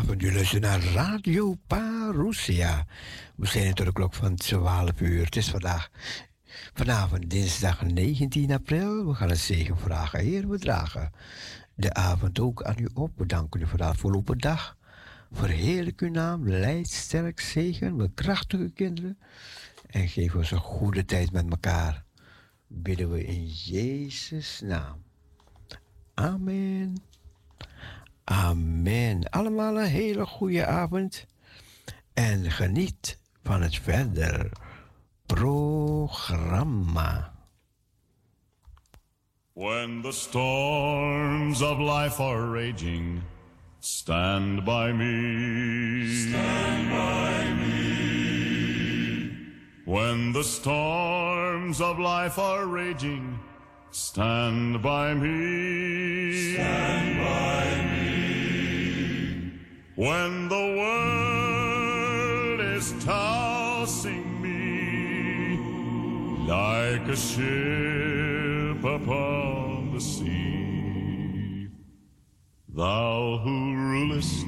[0.00, 2.86] Goedenavond, luisteren naar Radio Parousia.
[3.36, 5.24] We zijn tot de klok van 12 uur.
[5.24, 5.90] Het is vandaag,
[6.74, 9.06] vanavond dinsdag 19 april.
[9.06, 10.20] We gaan het zegen vragen.
[10.20, 11.12] Heer, we dragen
[11.74, 13.10] de avond ook aan u op.
[13.16, 14.76] We danken u voor de afgelopen dag.
[15.32, 19.18] Verheerlijk uw naam, leid sterk zegen, met krachtige kinderen.
[19.86, 22.04] En geef ons een goede tijd met elkaar.
[22.66, 25.02] Bidden we in Jezus' naam.
[26.14, 27.08] Amen.
[28.30, 29.30] Amen.
[29.30, 31.26] Allemaal een hele goede avond.
[32.14, 34.50] En geniet van het verder
[35.26, 37.32] programma.
[39.52, 43.22] When the storms of life are raging,
[43.80, 46.06] stand by me.
[46.28, 49.30] Stand by me.
[49.84, 53.38] When the storms of life are raging,
[53.90, 56.32] stand by me.
[56.32, 57.19] Stand by me.
[60.00, 65.58] When the world is tossing me
[66.48, 71.68] like a ship upon the sea.
[72.70, 74.46] Thou who rulest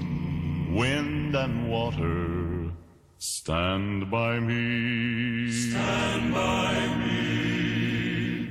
[0.71, 2.73] wind and water,
[3.19, 5.53] stand by me.
[5.53, 8.49] Stand by me.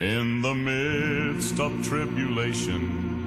[0.00, 3.17] In the midst of tribulation,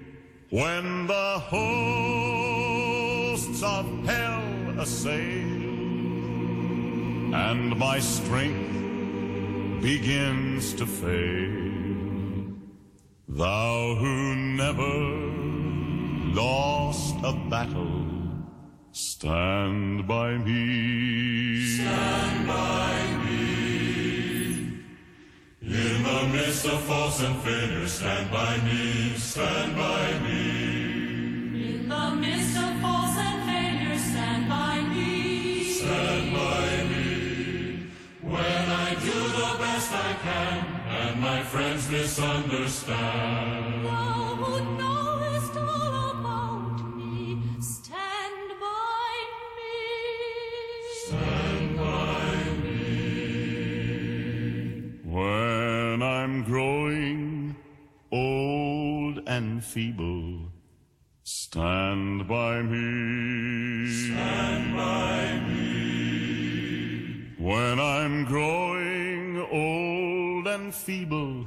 [0.50, 2.42] When the hosts
[3.64, 5.60] of hell assail,
[7.34, 8.74] and my strength
[9.82, 11.69] begins to fail,
[13.30, 14.98] thou who never
[16.34, 18.06] lost a battle,
[18.92, 21.64] stand by me.
[21.78, 23.40] Stand by me.
[25.62, 31.70] In the midst of false and failures, stand by me, stand by me.
[31.70, 35.64] In the midst of false and failure, stand by me.
[35.66, 37.92] Stand by me.
[38.22, 40.69] When I do the best I can,
[41.00, 43.86] and my friends misunderstand.
[43.86, 49.12] Thou who knowest all about me, stand by
[49.58, 49.78] me.
[51.06, 52.90] Stand by me.
[55.04, 57.56] When I'm growing
[58.12, 60.52] old and feeble,
[61.24, 63.90] stand by me.
[64.06, 65.70] Stand by me.
[67.38, 68.79] When I'm growing old
[70.70, 71.46] and feeble,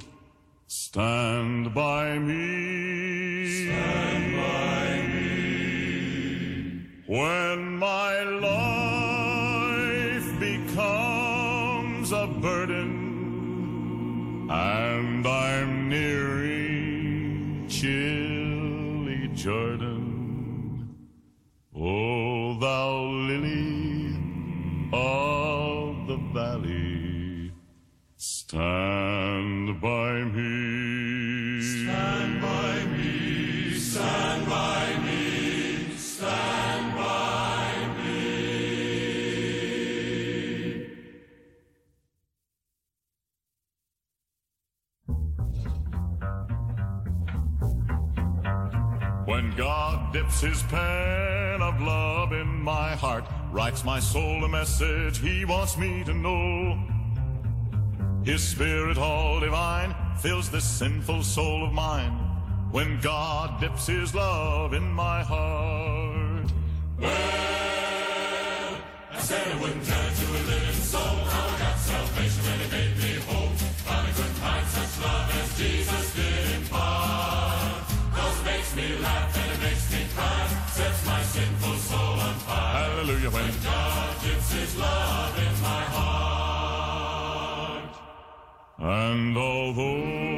[0.66, 3.66] stand by me.
[3.66, 5.30] Stand by me.
[7.06, 12.90] When my life becomes a burden
[14.50, 20.96] and I'm nearing chilly Jordan,
[21.76, 24.16] O thou lily
[24.92, 25.21] of
[28.52, 31.62] stand by me.
[31.62, 38.18] Stand by me, stand by me, stand by me.
[49.24, 55.20] When God dips his pen of love in my heart, writes my soul a message
[55.20, 56.91] he wants me to know.
[58.24, 62.12] His spirit all divine fills this sinful soul of mine.
[62.70, 66.46] When God dips his love in my heart.
[67.00, 67.10] Well,
[69.10, 72.70] I said I wouldn't it to a living soul how I got salvation when He
[72.70, 73.48] made me whole.
[73.82, 77.82] Finally couldn't find such love as Jesus did impart.
[78.14, 82.34] Cause it makes me laugh and it makes me cry, sets my sinful soul on
[82.46, 82.94] fire.
[82.94, 83.30] Hallelujah.
[83.30, 85.11] When God gives His love
[88.92, 90.31] And although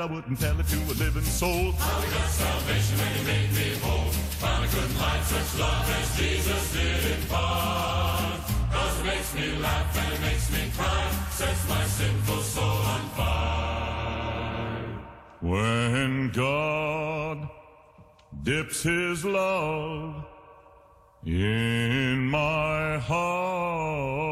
[0.00, 1.72] I wouldn't tell it to a living soul.
[1.72, 4.10] How we got salvation when He made me whole.
[4.38, 8.40] Finally couldn't find such love as Jesus did impart.
[8.70, 13.00] Cause it makes me laugh and it makes me cry, sets my sinful soul on
[13.16, 14.78] fire.
[15.40, 17.48] When God
[18.44, 20.24] dips his love
[21.26, 24.27] in my heart.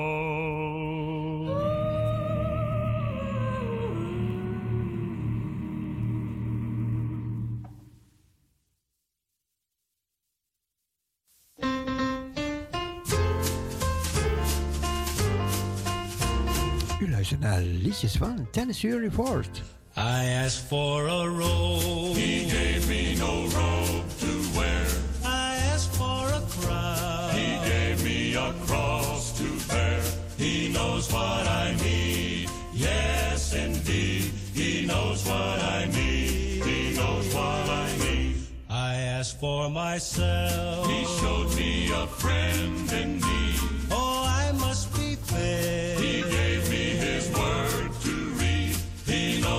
[17.33, 19.63] U naar eh, liedjes van Tennessee Report.
[19.97, 22.19] I asked for a robe.
[22.19, 24.87] He gave me no robe to wear.
[25.25, 27.31] I asked for a crown.
[27.35, 30.01] He gave me a cross to bear.
[30.37, 32.49] He knows what I need.
[32.75, 34.31] Yes, indeed.
[34.55, 36.63] He knows what I need.
[36.65, 38.37] He knows what I need.
[38.69, 40.87] I asked for myself.
[40.87, 43.61] He showed me a friend in need.
[43.91, 45.99] Oh, I must be fair.
[45.99, 46.76] He gave me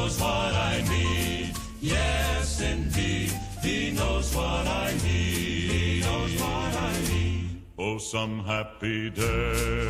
[0.08, 1.54] knows what I need.
[1.82, 3.32] Yes, indeed.
[3.62, 5.72] He knows what I need.
[5.72, 7.62] He knows what I need.
[7.78, 9.90] Oh, some happy day.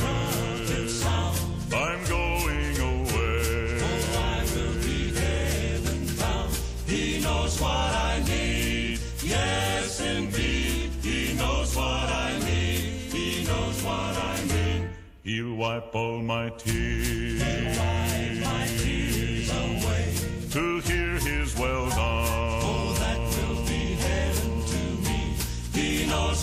[0.00, 1.38] Trumpet sound.
[1.72, 3.80] I'm going away.
[3.80, 6.52] I will be heaven bound.
[6.86, 9.00] He knows what I need.
[9.22, 10.90] Yes, indeed.
[11.02, 12.80] He knows what I need.
[13.16, 14.90] He knows what I need.
[15.24, 17.95] He'll wipe all my tears.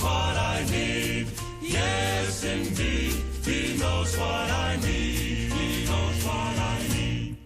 [0.03, 1.27] What I need.
[1.61, 3.13] Yes, indeed.
[3.45, 5.51] He knows what I need.
[5.53, 7.37] He knows what I need.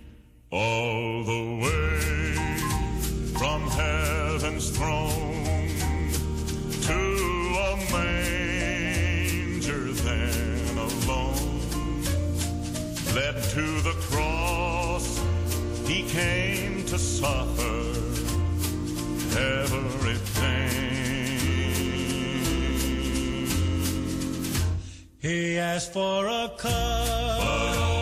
[0.52, 2.36] all the way
[3.38, 5.46] from heaven's throne
[6.88, 7.00] to
[7.68, 12.02] a manger then alone
[13.14, 15.20] led to the cross
[15.86, 17.80] he came to suffer
[19.38, 20.07] every
[25.28, 27.97] He asked for a cup.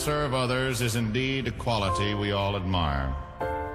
[0.00, 3.14] Serve others is indeed a quality we all admire.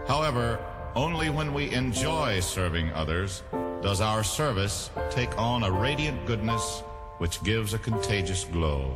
[0.07, 0.57] However,
[0.95, 3.43] only when we enjoy serving others
[3.83, 6.81] does our service take on a radiant goodness
[7.19, 8.95] which gives a contagious glow.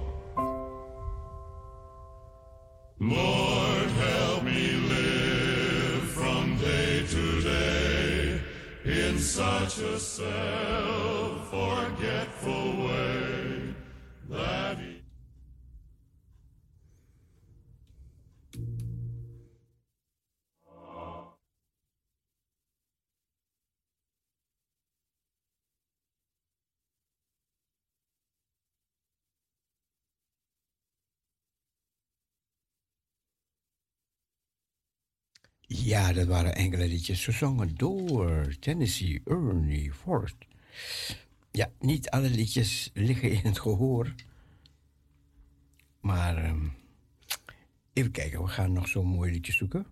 [3.00, 8.42] Lord, help me live from day to day
[8.86, 13.76] in such a self-forgetful way
[14.30, 14.80] that
[35.90, 40.36] Ja, dat waren enkele liedjes gezongen door Tennessee Ernie Ford.
[41.52, 44.14] Ja, niet alle liedjes liggen in het gehoor.
[46.00, 46.74] Maar um,
[47.94, 49.86] even kijken, we gaan nog zo'n mooi liedje zoeken.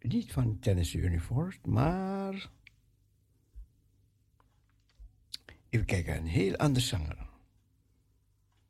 [0.00, 2.50] Niet van Tennessee Ernie Ford, maar...
[5.68, 7.28] Even kijken, een heel ander zanger.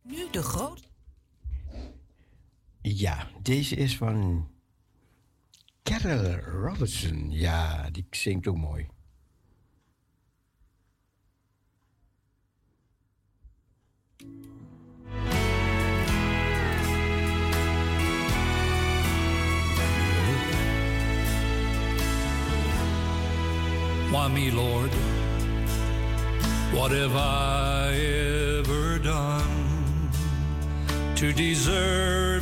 [0.02, 0.88] Nu de groot.
[2.80, 4.48] Ja, deze is van
[5.88, 7.30] Carol Robertson.
[7.30, 8.86] Ja, die zingt ook mooi.
[24.10, 24.90] Why me, Lord?
[26.72, 30.10] What have I ever done
[31.16, 32.37] to deserve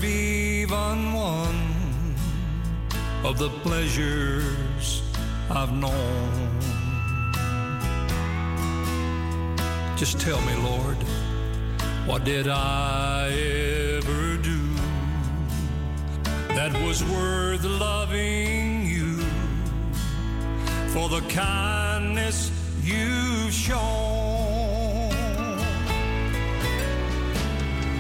[3.26, 5.02] of the pleasures
[5.50, 6.49] I've known.
[9.97, 10.97] Just tell me, Lord,
[12.06, 13.30] what did I
[13.97, 14.61] ever do
[16.54, 19.18] that was worth loving you
[20.92, 22.52] for the kindness
[22.85, 25.11] you've shown?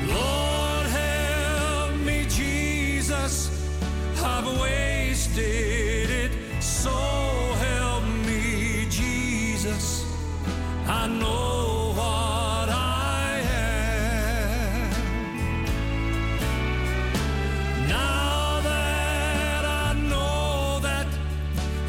[0.06, 3.50] Lord, help me, Jesus.
[4.22, 4.85] I've waited
[5.36, 6.32] did it.
[6.62, 10.06] So help me, Jesus.
[10.86, 14.90] I know what I am.
[17.86, 21.06] Now that I know that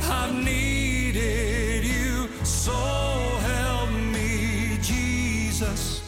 [0.04, 6.02] I've needed you, so help me, Jesus.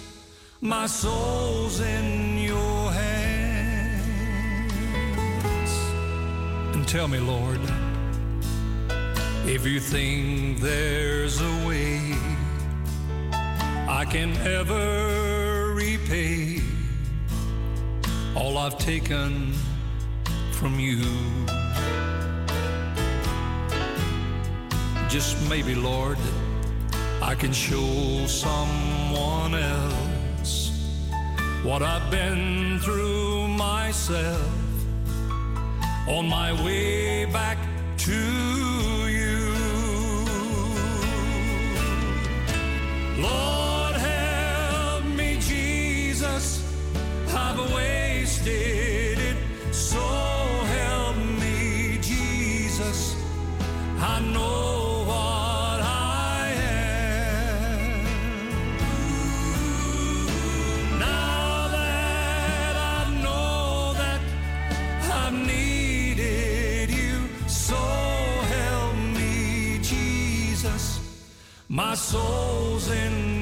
[0.59, 2.28] My soul's in
[6.89, 7.59] tell me, Lord,
[9.45, 12.15] if you think there's a way
[13.87, 16.61] I can ever repay
[18.35, 19.53] all I've taken
[20.53, 21.03] from you.
[25.09, 26.17] Just maybe, Lord,
[27.21, 30.71] I can show someone else
[31.61, 34.58] what I've been through myself
[36.09, 37.57] on my way back
[37.97, 38.19] to
[39.17, 39.53] you.
[43.17, 46.45] Lord, help me, Jesus.
[47.31, 49.37] I've wasted it.
[49.71, 53.15] So help me, Jesus.
[53.99, 54.58] I know.
[71.79, 73.38] My soul's in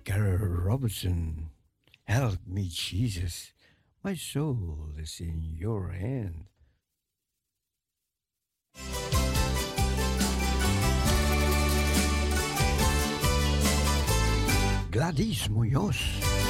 [0.03, 1.51] Carol Robertson,
[2.03, 3.53] help me, Jesus.
[4.03, 6.47] My soul is in your hand.
[14.91, 16.42] Gladys Munoz.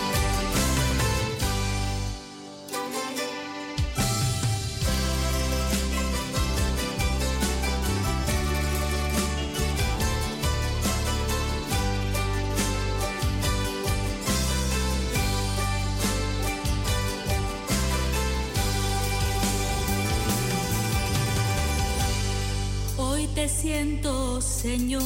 [23.73, 25.03] Siento, Señor.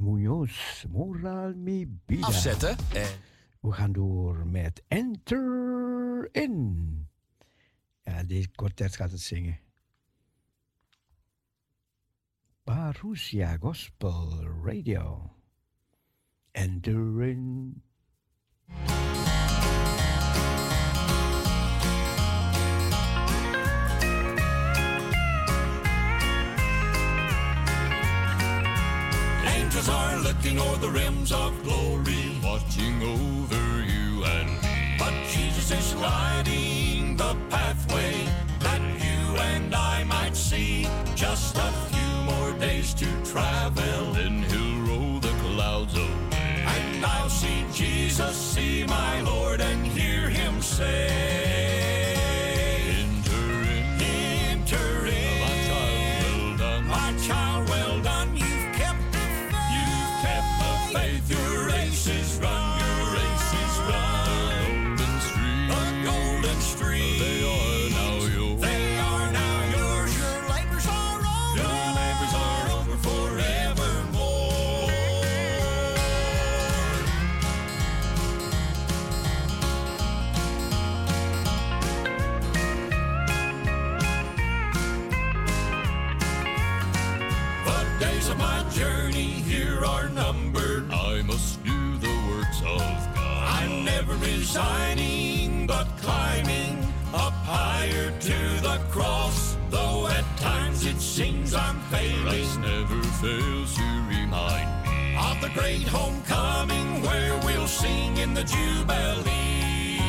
[0.00, 2.26] Munoz, Moral Mi Vida.
[2.26, 3.08] Afzetten en...
[3.60, 7.08] We gaan door met Enter In.
[8.02, 9.60] Ja, deze kwartet gaat het zingen.
[12.64, 15.34] Parousia Gospel Radio.
[16.50, 17.82] Enter In.
[29.70, 34.96] Angels are looking o'er the rims of glory, watching over you and me.
[34.98, 38.26] But Jesus is lighting the pathway
[38.58, 40.88] that you and I might see.
[41.14, 46.64] Just a few more days to travel, then he'll roll the clouds away.
[46.66, 51.49] And I'll see Jesus, see my Lord, and hear him say,
[94.50, 96.76] resigning, but climbing
[97.14, 99.56] up higher to the cross.
[99.70, 105.50] Though at times it seems I'm failing, Christ never fails to remind me of the
[105.54, 110.00] great homecoming where we'll sing in the jubilee.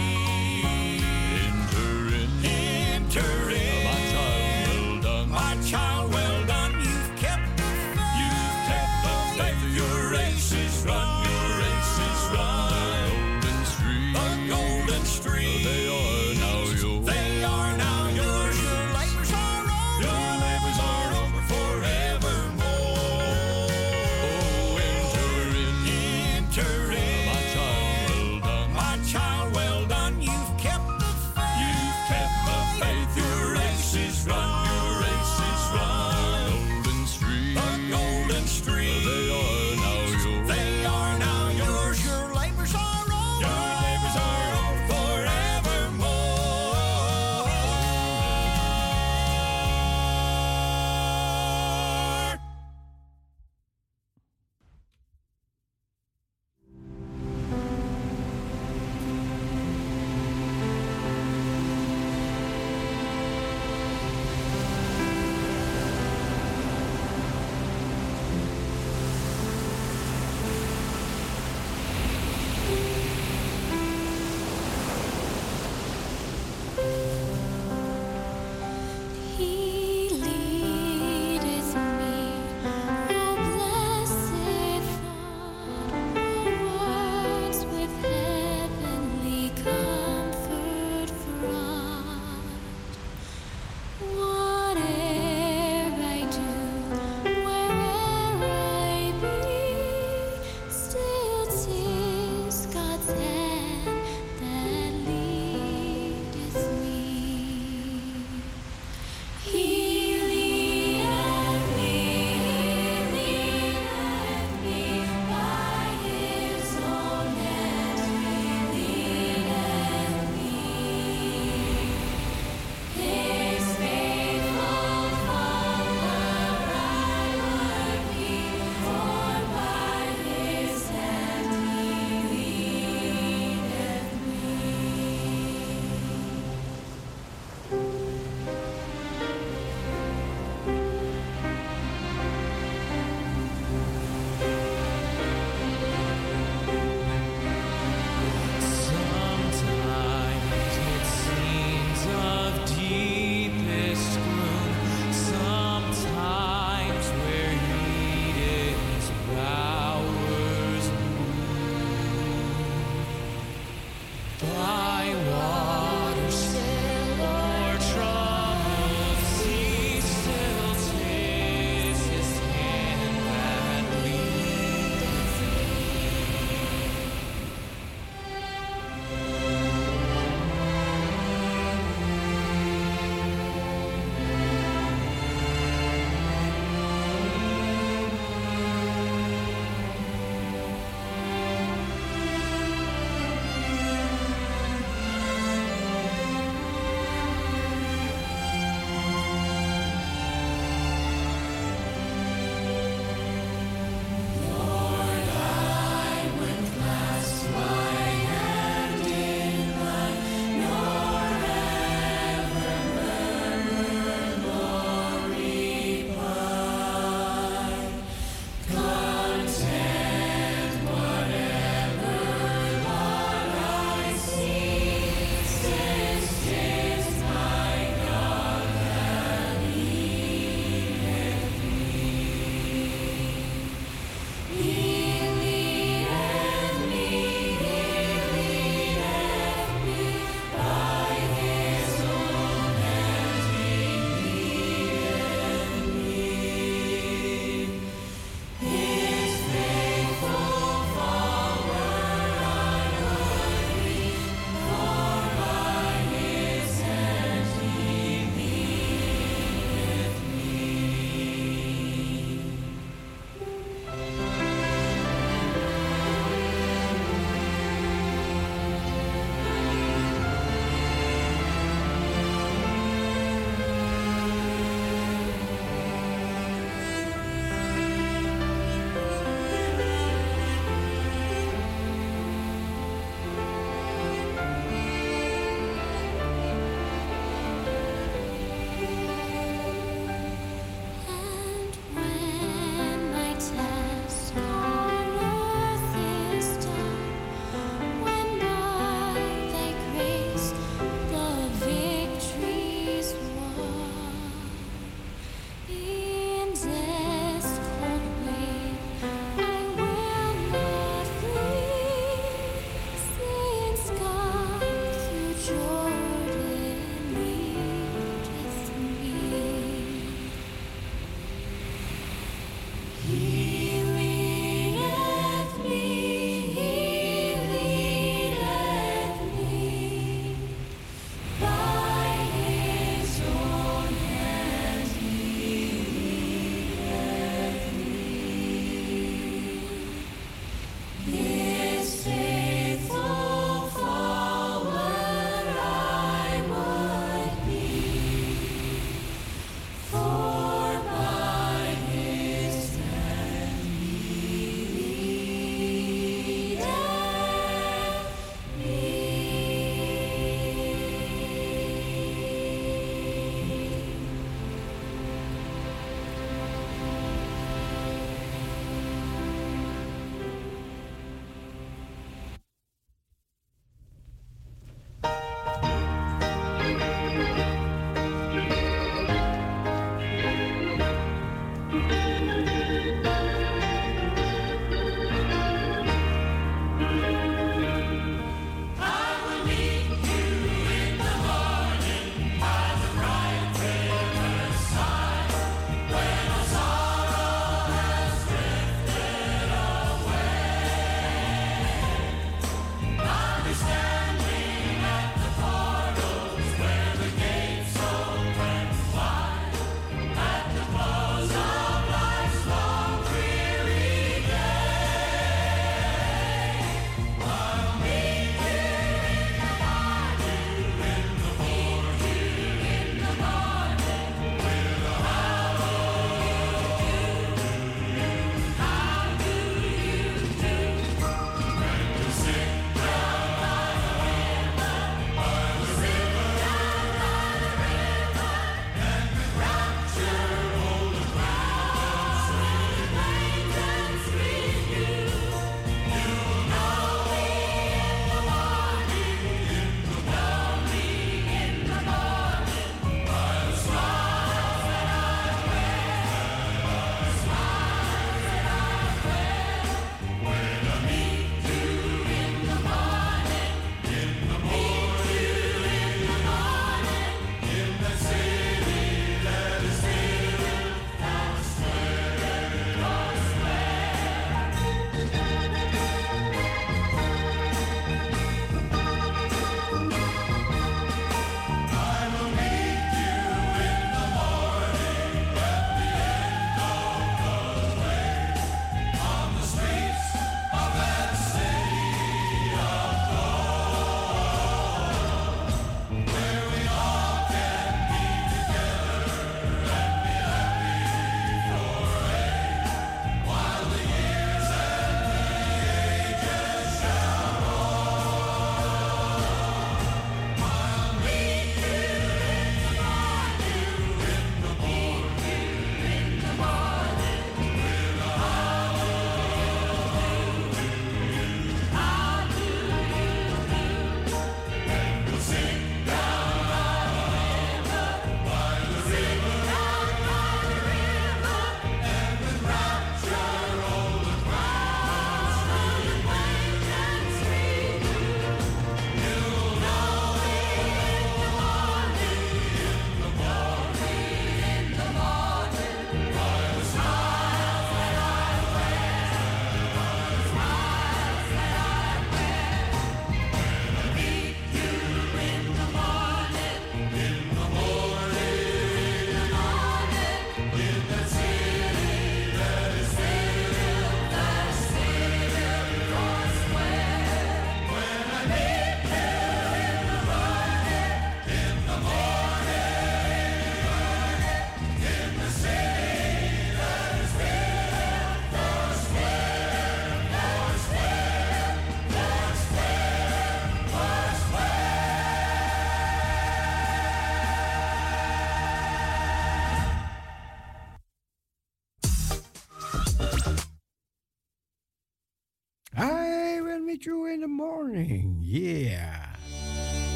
[1.46, 4.01] Enter in, enter in,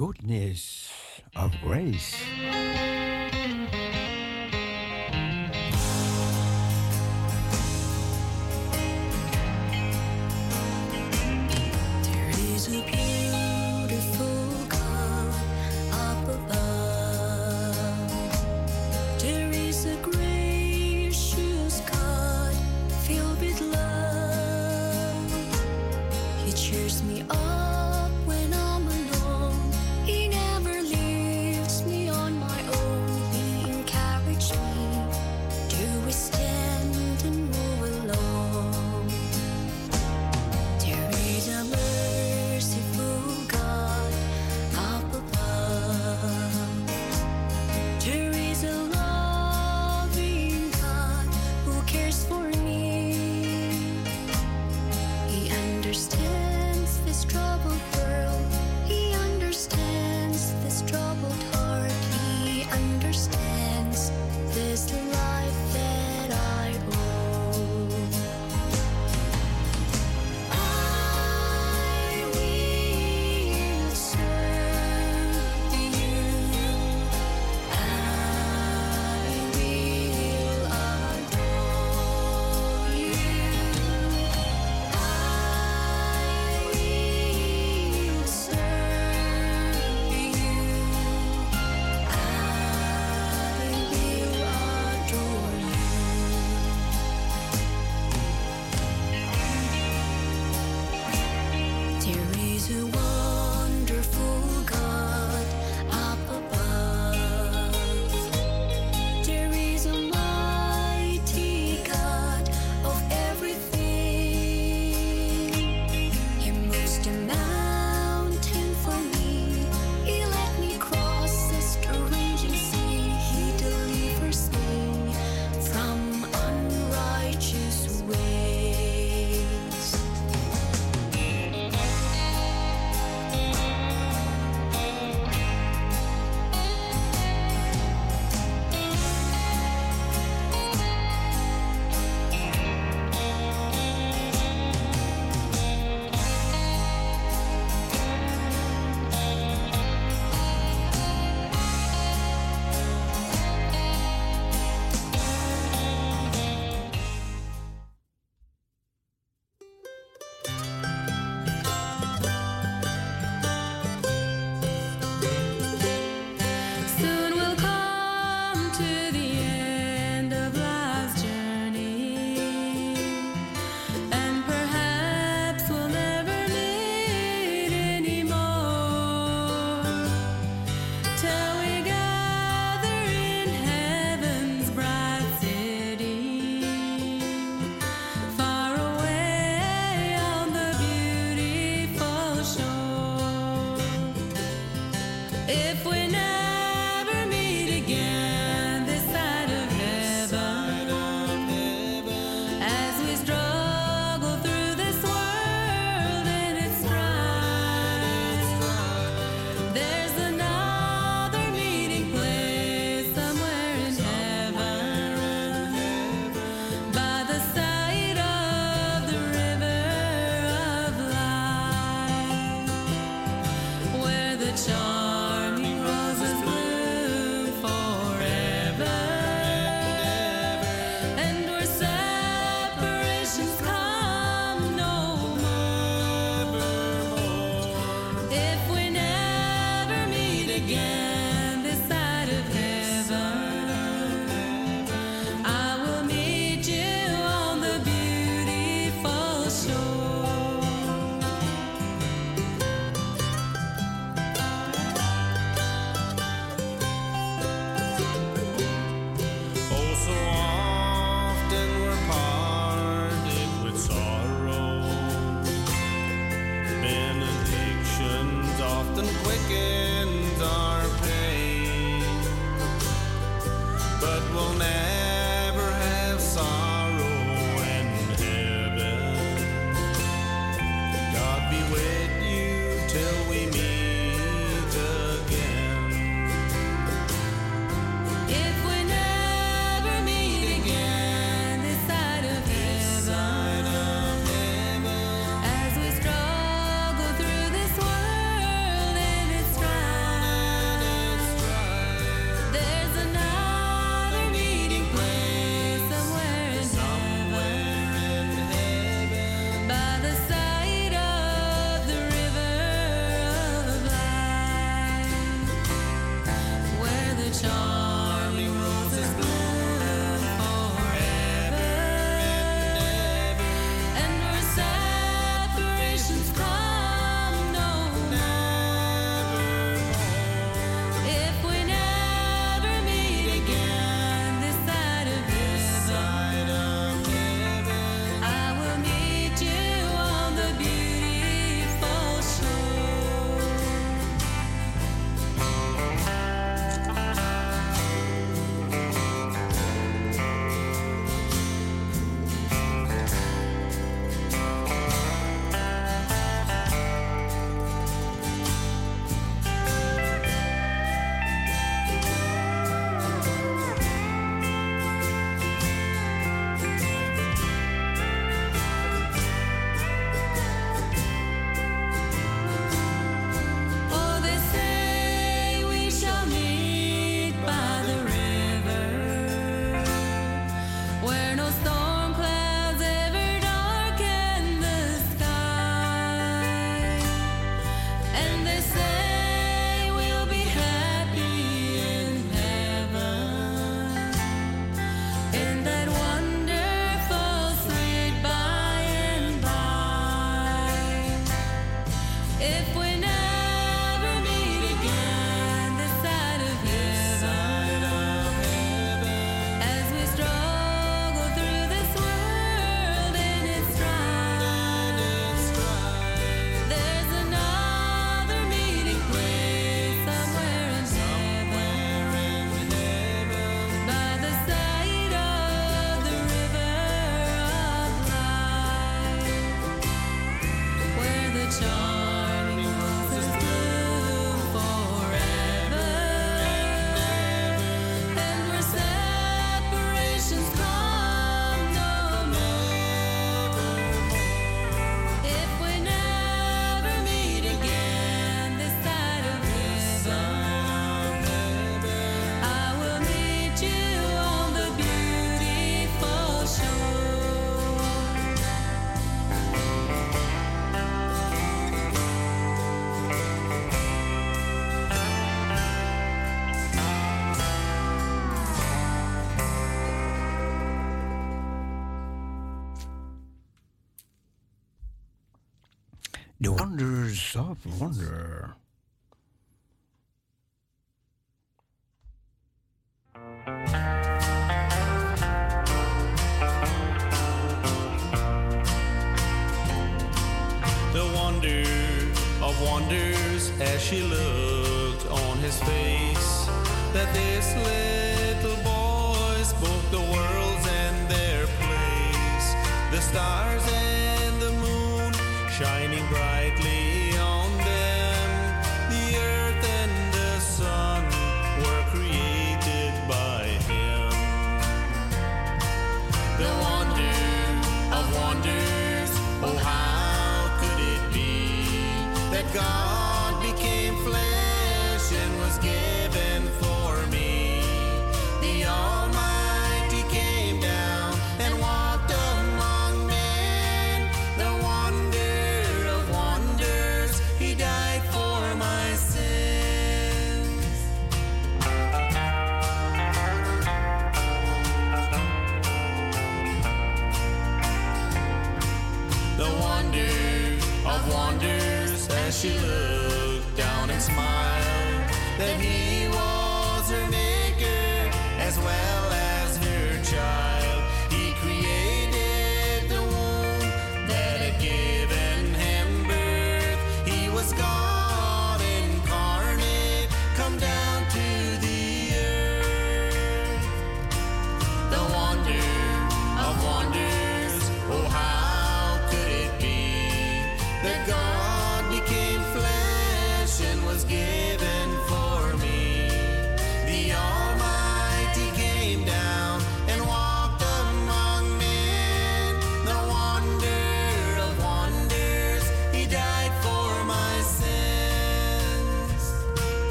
[0.00, 0.88] goodness
[1.36, 2.16] of grace.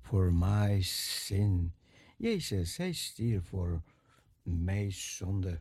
[0.00, 1.72] Voor mijn zin.
[2.16, 3.82] Jezus, hij stierf voor
[4.42, 5.60] mijn zonde.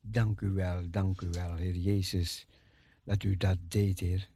[0.00, 2.46] Dank u wel, dank u wel, Heer Jezus,
[3.04, 4.28] dat u dat deed, Heer.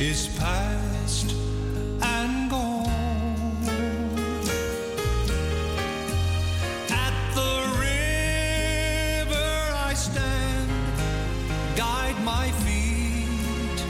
[0.00, 1.32] Is past
[2.02, 2.86] and gone.
[6.88, 10.70] At the river I stand,
[11.76, 13.80] guide my feet,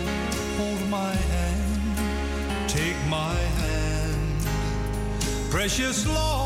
[0.57, 4.47] hold my hand, take my hand.
[5.51, 6.38] Precious Lord,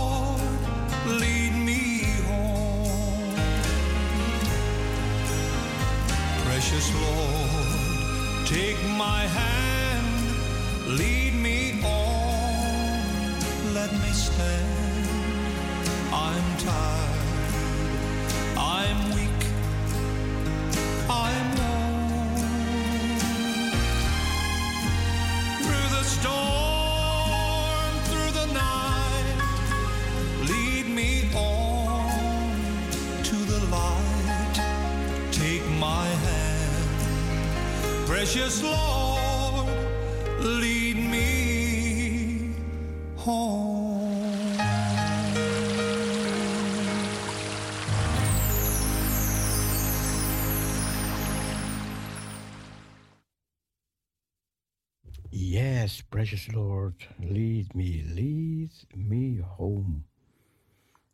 [56.22, 60.04] precious Lord, lead me, lead me home.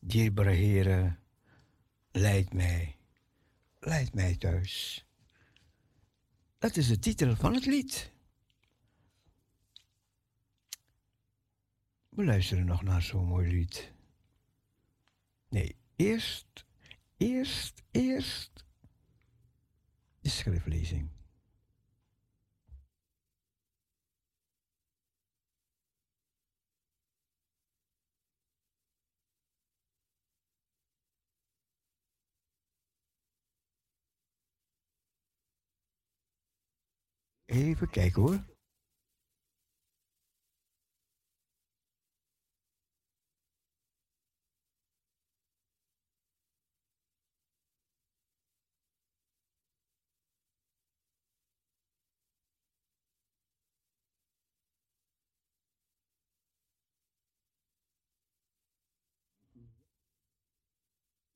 [0.01, 1.17] Dierbare Heere,
[2.13, 2.97] leid mij,
[3.81, 5.05] leid mij thuis.
[6.59, 8.13] Dat is de titel van het lied.
[12.09, 13.93] We luisteren nog naar zo'n mooi lied.
[15.49, 16.65] Nee, eerst,
[17.17, 18.65] eerst, eerst
[20.21, 21.18] de schriftlezing.
[37.51, 38.45] Even kijken hoor.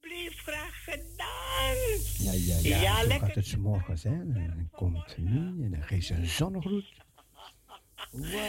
[0.00, 1.91] Blijf graag gedaan.
[2.22, 2.80] Ja, ja, ja.
[2.80, 3.26] Ja, Zo lekker.
[3.26, 4.10] gaat het 's morgens, hè.
[4.10, 6.92] En dan komt nu en dan geeft ze een zonnegroet.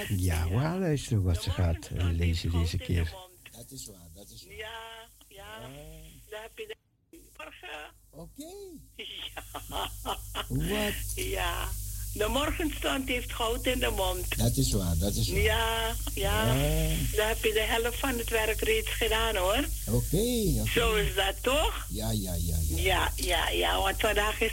[0.07, 3.13] Ja, we gaan luisteren wat ze gaat eh, lezen deze keer.
[3.51, 4.55] Dat is waar, dat is waar.
[4.55, 5.59] Ja, ja.
[6.29, 6.75] Daar heb je de
[7.37, 7.93] morgen.
[8.09, 8.43] Oké.
[9.35, 9.89] Ja.
[10.47, 11.11] Wat?
[11.15, 11.67] Ja.
[12.13, 14.37] De morgenstond heeft goud in de mond.
[14.37, 15.39] Dat is waar, dat is waar.
[15.39, 16.45] Ja, ja.
[16.45, 16.95] Ja.
[17.15, 19.63] Daar heb je de helft van het werk reeds gedaan hoor.
[19.89, 20.65] Oké.
[20.73, 21.87] Zo is dat toch?
[21.89, 22.77] Ja, ja, ja, ja.
[22.81, 23.81] Ja, ja, ja.
[23.81, 24.51] Want vandaag is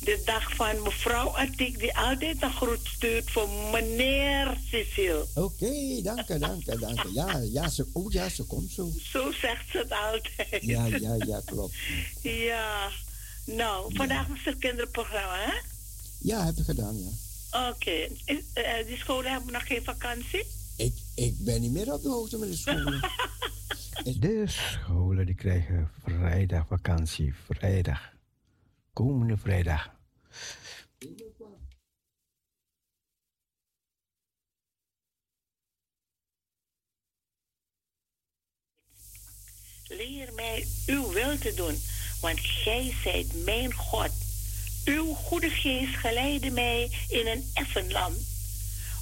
[0.00, 5.26] de dag van mevrouw Attik die altijd een groet stuurt voor meneer Cecile.
[5.34, 7.12] Oké, dank je, dank je, dank je.
[7.12, 8.92] Ja, ja, ze, oh ja, ze komt zo.
[9.12, 10.64] Zo zegt ze het altijd.
[10.64, 11.74] Ja, ja, ja, klopt.
[12.22, 12.88] Ja.
[13.44, 15.76] Nou, vandaag was het kinderprogramma, hè?
[16.18, 17.10] Ja, heb ik gedaan, ja.
[17.70, 17.90] Oké.
[18.24, 20.44] Is- eh, Die scholen hebben nog geen vakantie?
[20.76, 23.00] Ik, ik ben niet meer op de hoogte met de scholen.
[24.20, 27.34] De scholen die krijgen vrijdag vakantie.
[27.46, 28.00] Vrijdag.
[28.92, 29.90] Komende vrijdag.
[39.88, 41.74] Leer mij uw wil te doen,
[42.20, 44.10] want gij zijt mijn God.
[44.88, 48.16] Uw goede geest geleidde mij in een effen land.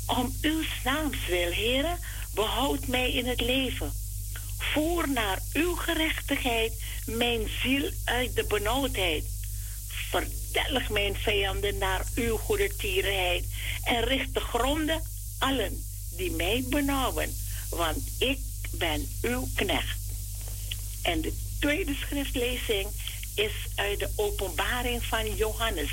[0.07, 1.99] Om uw naams wil, heren,
[2.35, 3.93] behoud mij in het leven.
[4.59, 6.73] Voer naar uw gerechtigheid
[7.05, 9.25] mijn ziel uit de benauwdheid.
[10.11, 13.45] Verdelg mijn vijanden naar uw goede tierenheid
[13.85, 15.03] en richt de gronden
[15.39, 15.85] allen
[16.17, 17.37] die mij benauwen,
[17.71, 18.39] want ik
[18.71, 19.99] ben uw knecht.
[21.03, 22.89] En de tweede schriftlezing
[23.37, 25.91] is uit de openbaring van Johannes,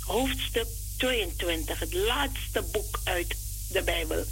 [0.00, 0.66] hoofdstuk
[0.98, 3.36] 22, het laatste boek uit
[3.68, 4.24] de Bijbel.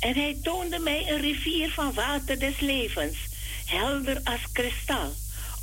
[0.00, 3.16] En hij toonde mij een rivier van water des levens,
[3.64, 5.14] helder als kristal,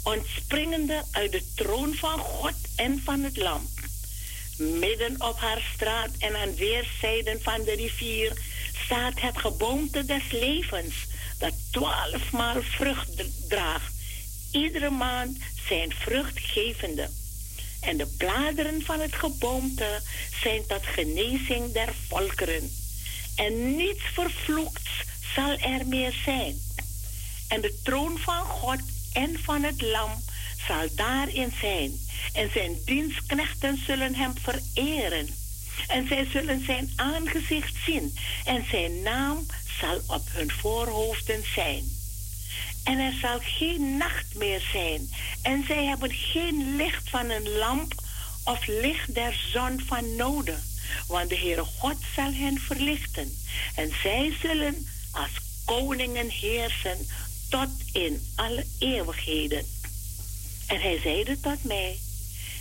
[0.04, 3.70] ontspringende uit de troon van God en van het Lam.
[4.58, 8.34] Midden op haar straat en aan weerszijden van de rivier
[8.86, 10.96] staat het geboomte des levens,
[11.40, 13.95] dat twaalfmaal vrucht draagt.
[14.56, 15.38] Iedere maand
[15.68, 17.10] zijn vruchtgevende.
[17.82, 20.02] En de bladeren van het geboomte
[20.42, 22.72] zijn tot genezing der volkeren.
[23.36, 24.90] En niets vervloekts
[25.36, 26.56] zal er meer zijn.
[27.48, 28.80] En de troon van God
[29.14, 30.24] en van het Lam
[30.68, 32.00] zal daarin zijn.
[32.34, 35.28] En zijn dienstknechten zullen hem vereren.
[35.88, 38.18] En zij zullen zijn aangezicht zien.
[38.46, 39.46] En zijn naam
[39.80, 42.05] zal op hun voorhoofden zijn.
[42.86, 45.10] En er zal geen nacht meer zijn.
[45.42, 47.94] En zij hebben geen licht van een lamp
[48.44, 50.64] of licht der zon van noden.
[51.08, 53.38] Want de Heere God zal hen verlichten.
[53.76, 55.32] En zij zullen als
[55.66, 57.08] koningen heersen
[57.50, 59.66] tot in alle eeuwigheden.
[60.68, 62.00] En hij zeide tot mij,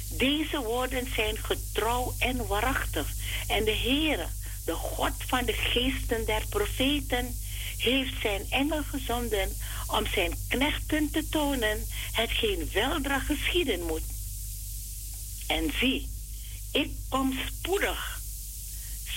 [0.09, 3.13] deze woorden zijn getrouw en waarachtig.
[3.47, 4.27] En de Heere,
[4.65, 7.37] de God van de geesten der profeten,
[7.79, 9.57] heeft zijn engel gezonden
[9.87, 14.03] om zijn knechten te tonen hetgeen weldra geschieden moet.
[15.47, 16.09] En zie,
[16.73, 18.21] ik kom spoedig.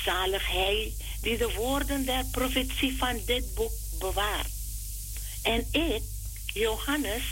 [0.05, 4.51] Zalig hij die de woorden der profetie van dit boek bewaart.
[5.43, 6.01] En ik,
[6.53, 7.24] Johannes,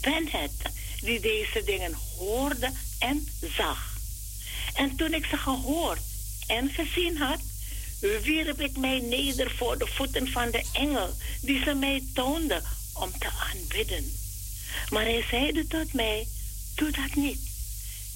[0.00, 3.96] ben het die deze dingen hoorde en zag.
[4.74, 6.00] En toen ik ze gehoord
[6.46, 7.40] en gezien had,
[8.02, 13.18] wierp ik mij neder voor de voeten van de engel die ze mij toonde om
[13.18, 14.12] te aanbidden.
[14.90, 16.26] Maar hij zeide tot mij,
[16.74, 17.40] doe dat niet.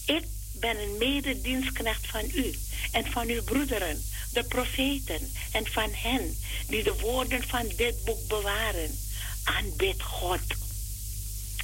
[0.07, 2.55] Ik ben een mededienstknecht van u
[2.93, 6.37] en van uw broederen, de profeten, en van hen
[6.68, 8.99] die de woorden van dit boek bewaren.
[9.45, 10.41] Aanbid God.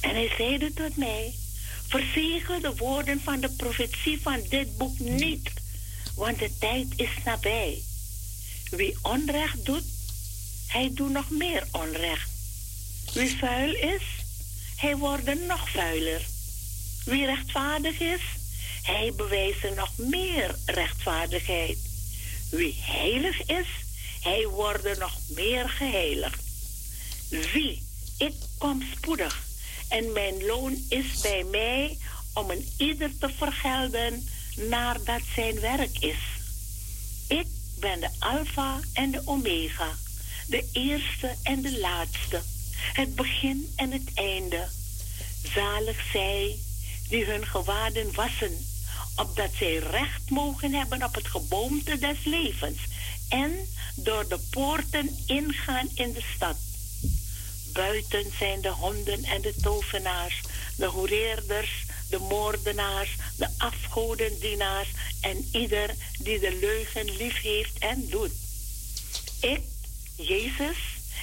[0.01, 1.33] En hij zeide tot mij,
[1.87, 5.49] verzegel de woorden van de profetie van dit boek niet,
[6.15, 7.81] want de tijd is nabij.
[8.75, 9.83] Wie onrecht doet,
[10.67, 12.29] hij doet nog meer onrecht.
[13.13, 14.03] Wie vuil is,
[14.75, 16.21] hij wordt nog vuiler.
[17.05, 18.21] Wie rechtvaardig is,
[18.81, 21.77] hij bewijst nog meer rechtvaardigheid.
[22.49, 23.67] Wie heilig is,
[24.21, 26.41] hij wordt nog meer geheiligd.
[27.29, 27.83] Zie,
[28.17, 29.43] ik kom spoedig
[29.89, 31.97] en mijn loon is bij mij
[32.33, 36.17] om een ieder te vergelden naar dat zijn werk is.
[37.27, 37.47] Ik
[37.83, 39.89] ben de Alpha en de Omega,
[40.47, 42.41] de eerste en de laatste,
[42.93, 44.67] het begin en het einde.
[45.53, 46.57] Zalig zij
[47.09, 48.65] die hun gewaden wassen,
[49.15, 52.79] opdat zij recht mogen hebben op het geboomte des levens
[53.29, 56.57] en door de poorten ingaan in de stad.
[57.73, 60.41] Buiten zijn de honden en de tovenaars,
[60.77, 61.82] de hoereerders,
[62.13, 64.87] de moordenaars, de afgodendienaars
[65.21, 68.31] en ieder die de leugen lief heeft en doet.
[69.41, 69.61] Ik,
[70.15, 70.77] Jezus,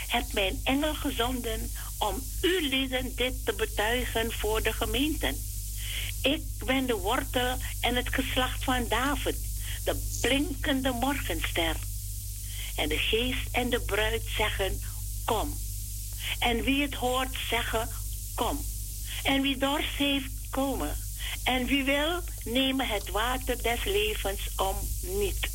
[0.08, 5.36] heb mijn engel gezonden om u lieden dit te betuigen voor de gemeenten.
[6.22, 9.38] Ik ben de wortel en het geslacht van David,
[9.84, 11.76] de blinkende morgenster.
[12.76, 14.80] En de geest en de bruid zeggen,
[15.24, 15.58] kom.
[16.38, 17.88] En wie het hoort zeggen,
[18.34, 18.64] kom.
[19.22, 20.96] En wie dorst heeft, komen.
[21.44, 25.50] En wie wil, nemen het water des levens om niet.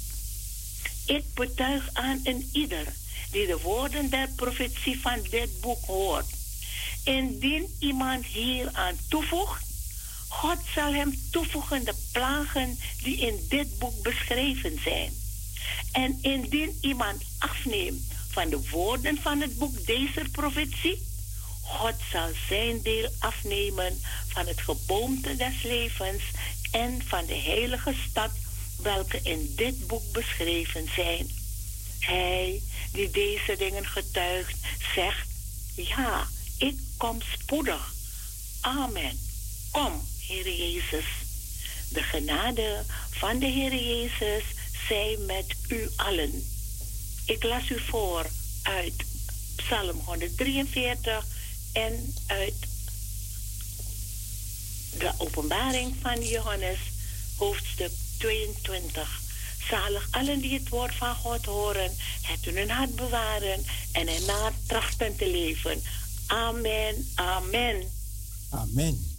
[1.06, 2.93] Ik betuig aan een ieder
[3.32, 6.26] die de woorden der profetie van dit boek hoort.
[7.04, 9.66] Indien iemand hier aan toevoegt,
[10.28, 15.14] God zal hem toevoegen de plagen die in dit boek beschreven zijn.
[15.91, 21.02] En indien iemand afneemt van de woorden van het boek deze profetie,
[21.66, 26.24] God zal zijn deel afnemen van het geboomte des levens
[26.72, 28.32] en van de heilige stad,
[28.82, 31.30] welke in dit boek beschreven zijn.
[31.99, 32.61] Hij
[32.91, 34.57] die deze dingen getuigt,
[34.95, 35.28] zegt,
[35.76, 37.93] ja, ik kom spoedig.
[38.61, 39.20] Amen.
[39.72, 41.05] Kom, Heer Jezus.
[41.89, 44.43] De genade van de Heer Jezus
[44.88, 46.43] zij met u allen.
[47.26, 48.26] Ik las u voor
[48.63, 48.93] uit
[49.55, 51.26] Psalm 143
[51.76, 52.53] en uit
[54.97, 56.80] de openbaring van Johannes,
[57.38, 59.21] hoofdstuk 22.
[59.69, 64.51] Zalig allen die het woord van God horen, het in hun hart bewaren en ernaar
[64.67, 65.82] trachten te leven.
[66.28, 67.91] Amen, amen.
[68.49, 69.13] Amen.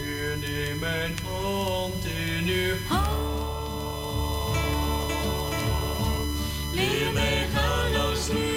[0.00, 1.14] U neemt mijn
[6.84, 8.53] hand in uw Leer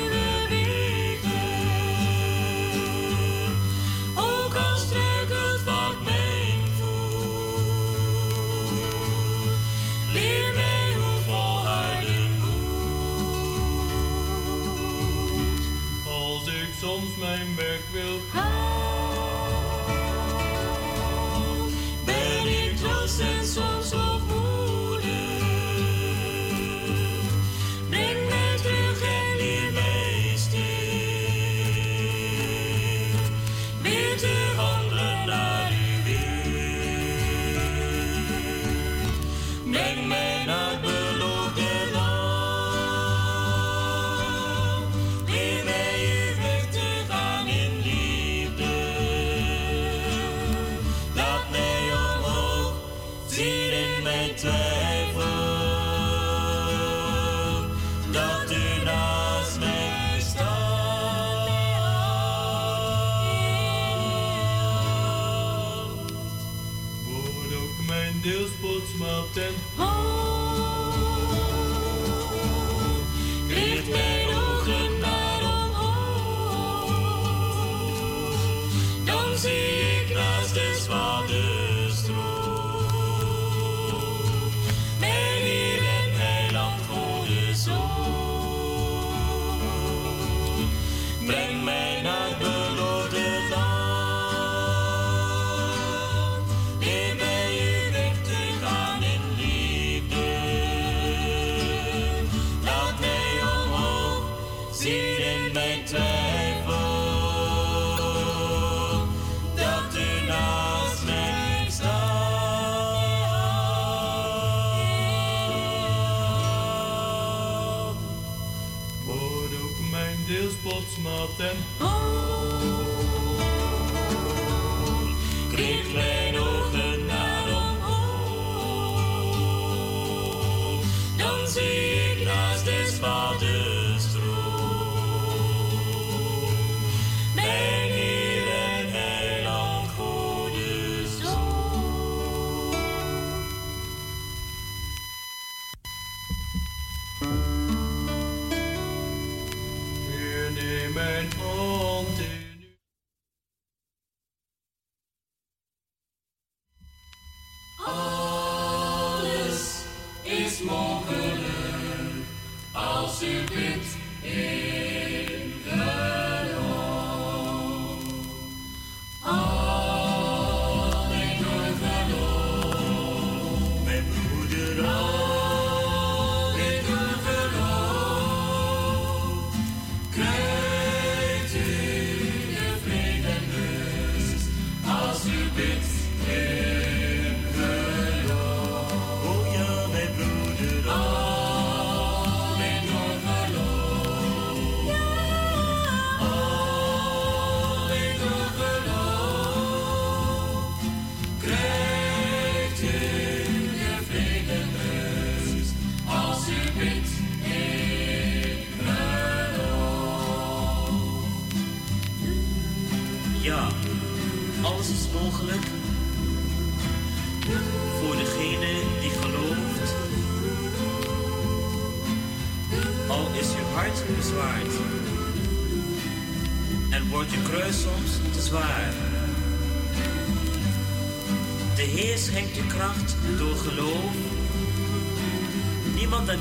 [121.37, 121.86] Hamilton.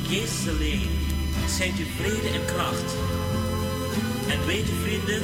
[0.09, 0.89] geestelijke
[1.49, 2.97] zijn u vrede en kracht.
[4.29, 5.23] En weet je vrienden,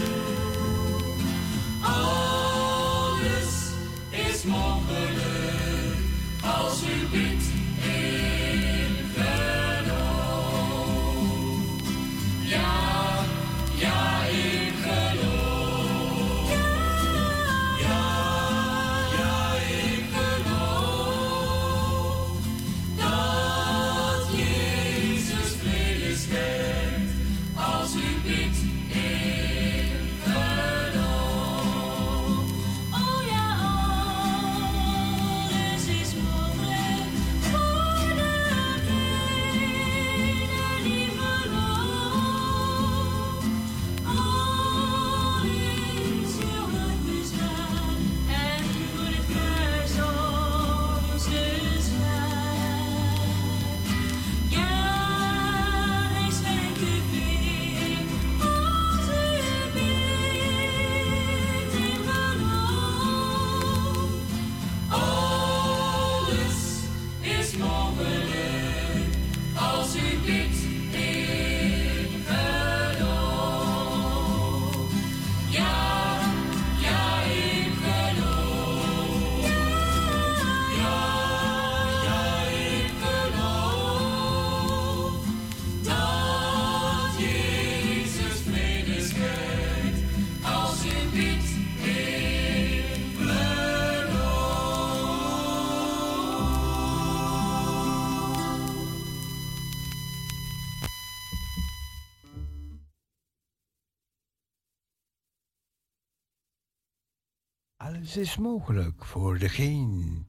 [108.17, 110.25] Is mogelijk voor degene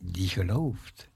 [0.00, 1.10] die gelooft.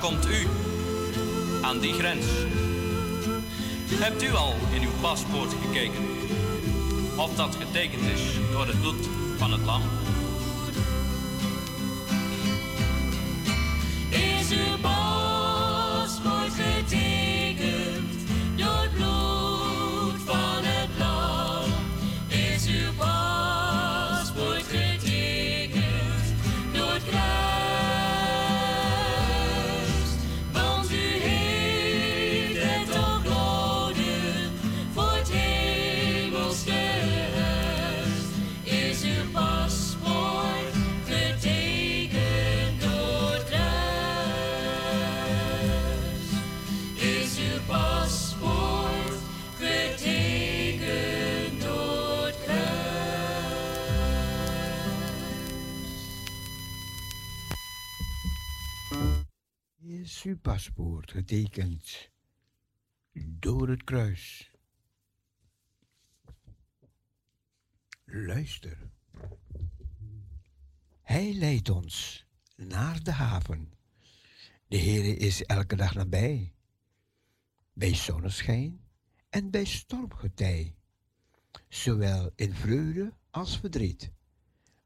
[0.00, 0.46] Komt u
[1.62, 2.26] aan die grens.
[3.90, 6.04] Hebt u al in uw paspoort gekeken
[7.16, 8.22] of dat getekend is
[8.52, 9.82] door het bloed van het lam?
[60.28, 62.10] Uw paspoort getekend
[63.12, 64.50] door het kruis?
[68.04, 68.90] Luister.
[71.02, 72.26] Hij leidt ons
[72.56, 73.72] naar de haven.
[74.66, 76.54] De Heere is elke dag nabij.
[77.72, 78.80] Bij zonneschijn
[79.28, 80.74] en bij stormgetij.
[81.68, 84.10] Zowel in vreugde als verdriet.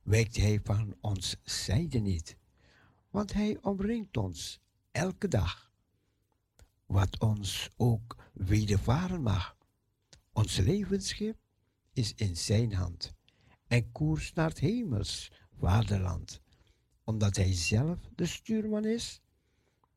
[0.02, 2.36] Wijkt hij van ons zijde niet.
[3.10, 4.61] Want hij omringt ons
[4.92, 5.72] elke dag.
[6.86, 9.56] Wat ons ook wedervaren mag.
[10.32, 11.36] Ons levensschip
[11.92, 13.14] is in zijn hand
[13.66, 16.40] en koers naar het hemels vaderland.
[17.04, 19.20] Omdat hij zelf de stuurman is,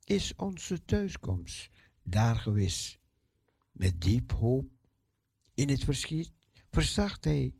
[0.03, 1.69] is onze thuiskomst
[2.03, 2.99] daar gewis.
[3.71, 4.69] Met diep hoop
[5.53, 6.31] in het verschiet
[6.69, 7.53] verzacht hij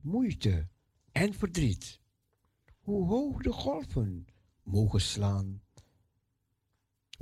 [0.00, 0.68] moeite
[1.12, 2.00] en verdriet.
[2.80, 4.26] Hoe hoog de golven
[4.62, 5.61] mogen slaan,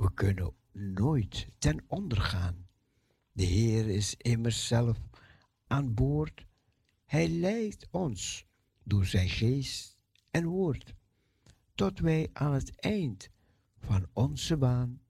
[0.01, 2.67] we kunnen nooit ten onder gaan.
[3.31, 4.97] De Heer is immers zelf
[5.67, 6.45] aan boord.
[7.05, 8.45] Hij leidt ons
[8.83, 9.97] door zijn geest
[10.31, 10.93] en woord,
[11.75, 13.29] tot wij aan het eind
[13.77, 15.01] van onze baan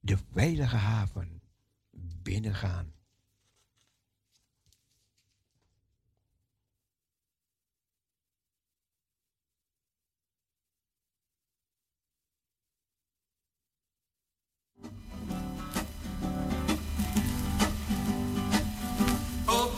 [0.00, 1.42] de veilige haven
[2.22, 2.92] binnengaan.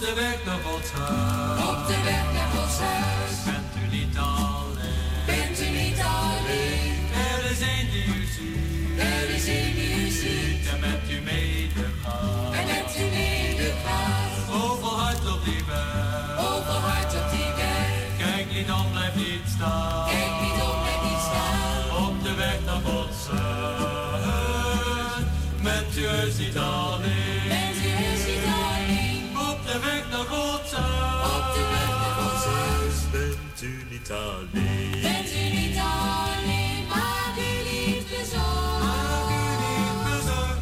[0.06, 1.45] Op de weg
[34.10, 35.00] alleen.
[35.02, 38.54] Bent u niet alleen, maak u niet bezorgd.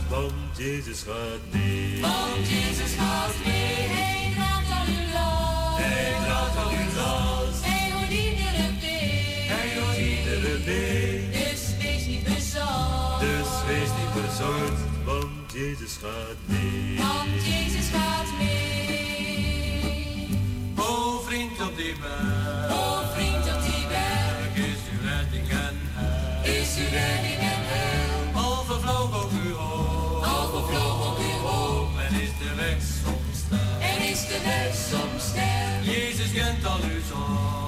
[0.08, 2.00] Want Jezus gaat mee.
[2.00, 5.78] Want Jezus gaat mee, hij draagt al uw last.
[5.82, 7.64] Hij draagt al uw last.
[7.64, 9.48] Hij hoort iedere been.
[9.54, 11.30] Hij hoort iedere been.
[11.30, 13.20] Dus wees niet bezorgd.
[13.20, 16.96] Dus wees niet bezorgd, want Jezus gaat mee.
[16.96, 18.52] Want Jezus gaat mee.
[20.76, 22.33] O vriend op die berg,
[26.74, 29.14] Al vervloog
[31.06, 31.88] ook uw hoop.
[31.98, 33.38] en is de weg soms.
[33.80, 35.24] En is de weg soms.
[35.82, 37.63] Jezus kent al uw zorg,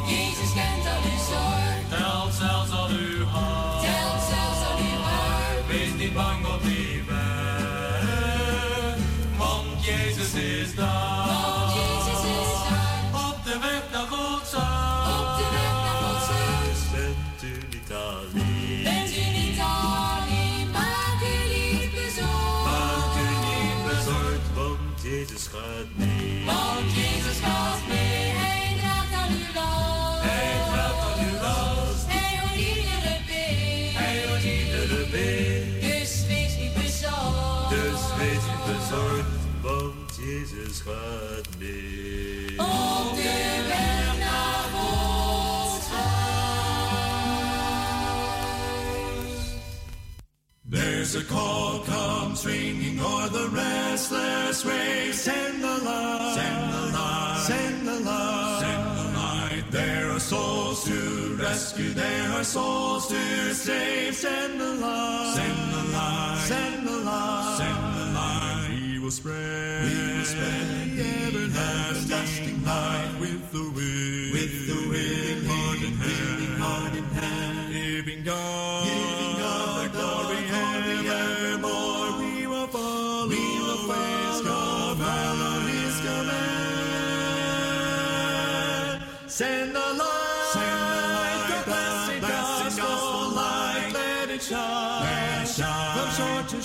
[26.46, 30.22] Want Jezus gaat mee, hij draagt al uw last.
[30.22, 32.04] Hij draagt al uw last.
[32.06, 33.94] Hij hoort iedere been.
[34.00, 35.80] Hij hoort iedere been.
[35.80, 37.68] Dus wees niet bezorgd.
[37.68, 41.35] Dus wees niet bezorgd, want Jezus gaat
[51.16, 55.18] a call comes ringing o'er the restless waves.
[55.20, 59.64] Send the light, send the light, send the light, send the light.
[59.70, 64.14] There are souls to rescue, there are souls to save.
[64.14, 68.68] Send the light, send the light, send the light, send the light.
[68.70, 73.10] We will spread, we will spread the everlasting light.
[73.20, 78.85] with the wind, with the wind, heart in hand, heart in hand, giving God,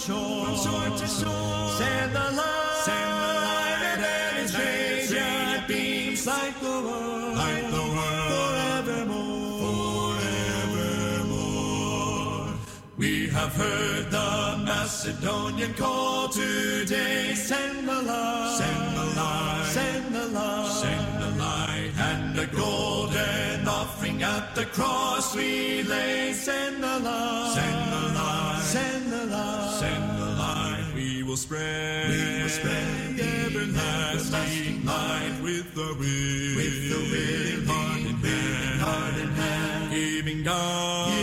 [0.02, 1.70] shore from shore to shore.
[1.78, 7.68] Send the light, send the light, and let its radiant beams light the world, light
[7.70, 10.16] the world forevermore,
[10.74, 11.30] forevermore.
[12.98, 17.36] We have heard the Macedonian call today.
[17.36, 23.68] Send the light, send the light, send the light, send the light, and the golden
[23.68, 26.34] offering at the cross we lay.
[26.34, 29.11] Send the light, send the light, send the light,
[31.32, 38.82] will spread, we will spread the everlasting light with the wind, with the heart hand,
[38.82, 41.21] heart in hand, giving God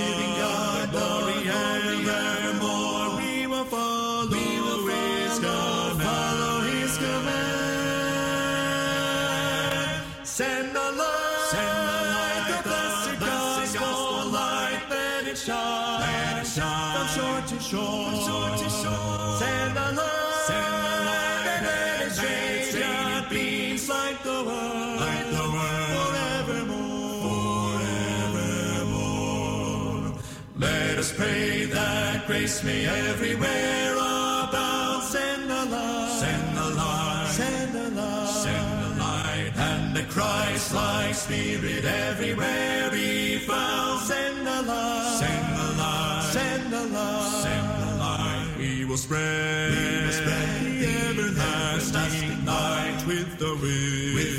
[32.29, 35.03] grace may everywhere abound.
[35.03, 41.15] Send the light, send the light, send the light, send the light, and the Christ-like
[41.15, 44.03] Spirit everywhere be found.
[44.03, 48.47] Send the light, send the light, send the light, send the light.
[48.59, 54.38] We will spread, we will spread the everlasting light with the wind, with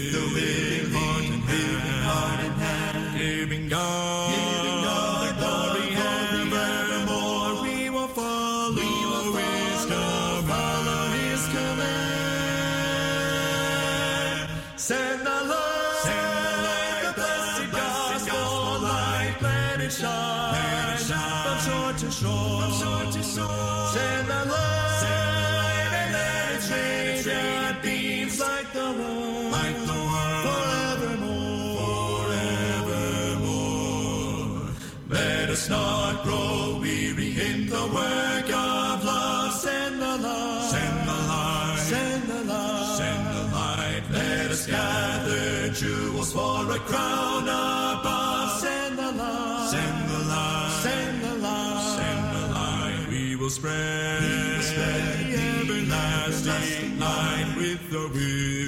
[49.70, 53.06] send the light, send the light, send the light.
[53.08, 58.59] We will spread, we will spread everlasting light with the wind,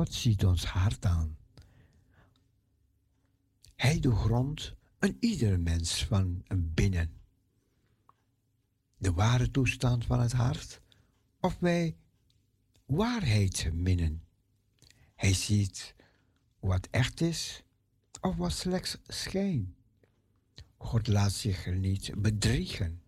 [0.00, 1.36] God ziet ons hart aan.
[3.76, 7.20] Hij doorgrondt een ieder mens van binnen.
[8.96, 10.80] De ware toestand van het hart,
[11.40, 11.96] of wij
[12.86, 14.22] waarheid minnen.
[15.14, 15.94] Hij ziet
[16.58, 17.62] wat echt is,
[18.20, 19.74] of wat slechts schijn.
[20.76, 23.02] God laat zich niet bedriegen.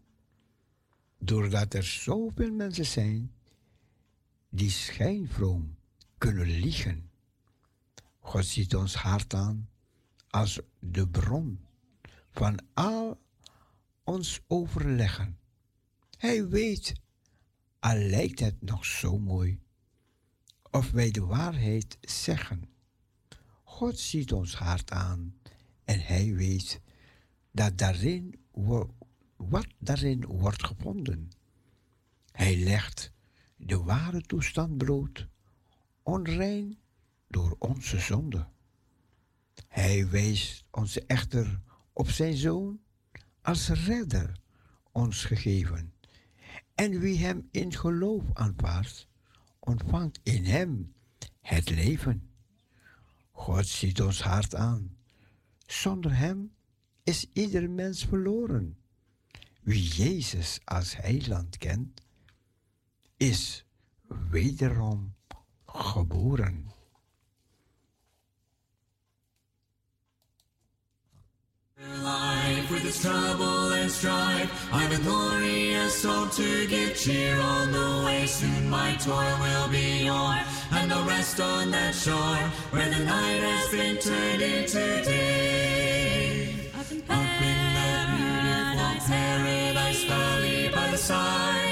[1.18, 3.32] Doordat er zoveel mensen zijn
[4.48, 5.80] die schijnvroom
[6.22, 7.10] kunnen liegen.
[8.18, 9.68] God ziet ons hart aan
[10.28, 11.66] als de bron
[12.30, 13.20] van al
[14.04, 15.38] ons overleggen.
[16.18, 16.92] Hij weet,
[17.78, 19.60] al lijkt het nog zo mooi,
[20.70, 22.64] of wij de waarheid zeggen.
[23.62, 25.34] God ziet ons hart aan
[25.84, 26.80] en hij weet
[27.50, 28.34] dat daarin
[29.36, 31.30] wat daarin wordt gevonden.
[32.32, 33.12] Hij legt
[33.56, 35.30] de ware toestand bloot,
[36.02, 36.78] onrein
[37.28, 38.46] door onze zonde.
[39.68, 41.60] Hij wijst ons echter
[41.92, 42.80] op zijn zoon
[43.42, 44.40] als redder
[44.92, 45.92] ons gegeven.
[46.74, 49.08] En wie hem in geloof aanvaardt,
[49.58, 50.94] ontvangt in hem
[51.40, 52.30] het leven.
[53.30, 54.96] God ziet ons hart aan.
[55.66, 56.52] Zonder hem
[57.02, 58.76] is ieder mens verloren.
[59.62, 62.02] Wie Jezus als heiland kent,
[63.16, 63.66] is
[64.30, 65.14] wederom
[65.74, 66.72] geboren.
[72.02, 78.02] Life with its trouble and strife, I've a glorious hope to give cheer on the
[78.06, 78.26] way.
[78.26, 80.40] Soon my toil will be o'er,
[80.72, 82.38] and I'll rest on that shore
[82.70, 86.54] where the night has been turned into day.
[86.76, 91.71] Up in, the beautiful paradise valley by the side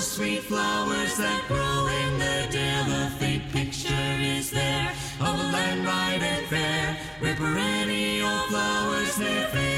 [0.00, 5.82] sweet flowers that grow in the dale, the faint picture is there of a land
[5.82, 9.77] bright and fair, where perennial flowers never fail.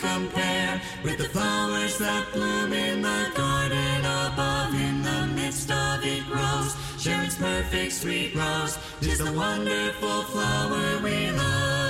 [0.00, 4.74] Compare with the flowers that bloom in the garden above.
[4.74, 8.78] In the midst of it grows Sharon's perfect sweet rose.
[9.00, 11.85] Tis the wonderful flower we love.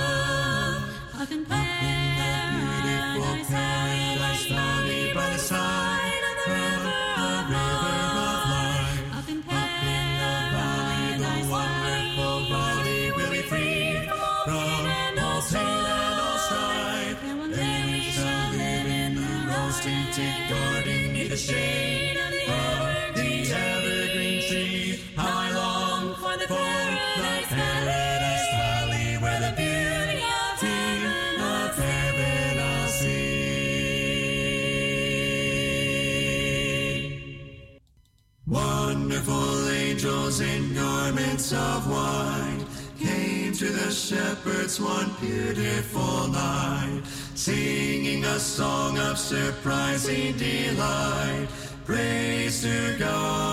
[40.39, 42.65] In garments of white
[42.99, 47.01] came to the shepherds one beautiful night,
[47.33, 51.47] singing a song of surprising delight.
[51.85, 53.46] Praise to God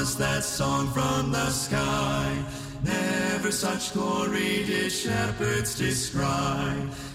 [0.00, 2.26] was that song from the sky.
[2.82, 6.72] Never such glory did shepherds descry.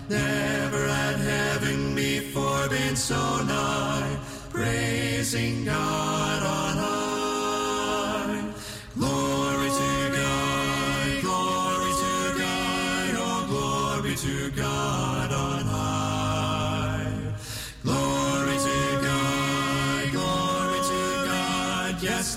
[0.07, 4.15] Never had heaven before been so nigh.
[4.51, 8.53] Praising God on high.
[8.93, 17.33] Glory to God, glory to God, oh glory to God on high.
[17.81, 21.01] Glory to God, glory to
[21.31, 22.35] God, yes,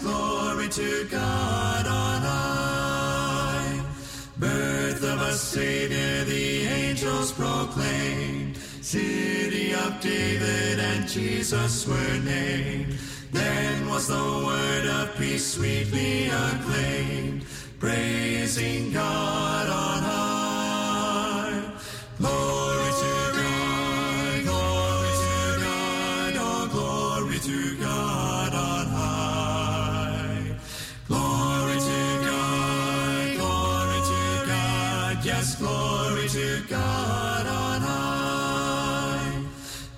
[0.70, 3.80] to God on high.
[4.36, 8.58] Birth of a Savior, the angels proclaimed.
[8.82, 12.98] City of David and Jesus were named.
[13.32, 17.46] Then was the word of peace sweetly acclaimed,
[17.78, 20.47] praising God on high.
[35.56, 39.42] Glory to God on high.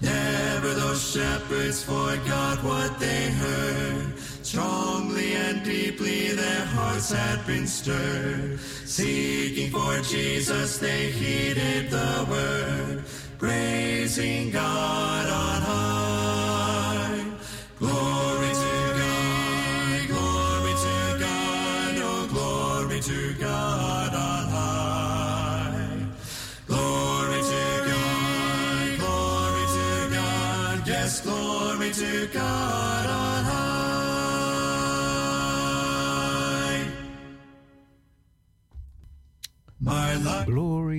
[0.00, 4.18] Never those shepherds forgot what they heard.
[4.42, 8.58] Strongly and deeply their hearts had been stirred.
[8.84, 13.04] Seeking for Jesus, they heeded the word.
[13.38, 17.24] Praising God on high.
[17.78, 18.19] Glory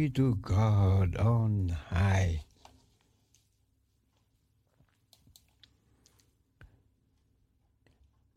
[0.02, 2.44] glory to God on high.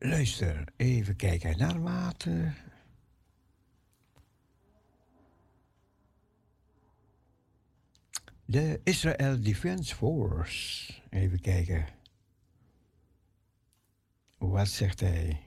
[0.00, 2.54] Luister, even kijken naar water.
[8.44, 10.92] De Israel Defense Force.
[11.10, 11.86] Even kijken.
[14.50, 15.42] Wat zegt hij?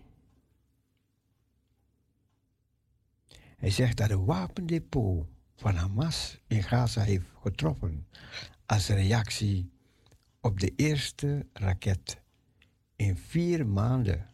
[3.57, 8.07] Hij zegt dat de wapendepot van Hamas in Gaza heeft getroffen
[8.65, 9.72] als reactie
[10.41, 12.22] op de eerste raket
[12.95, 14.30] in vier maanden.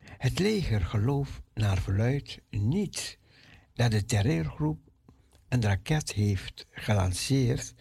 [0.00, 3.18] Het leger gelooft naar verluid niet
[3.72, 4.90] dat de terreurgroep
[5.48, 7.74] een raket heeft gelanceerd,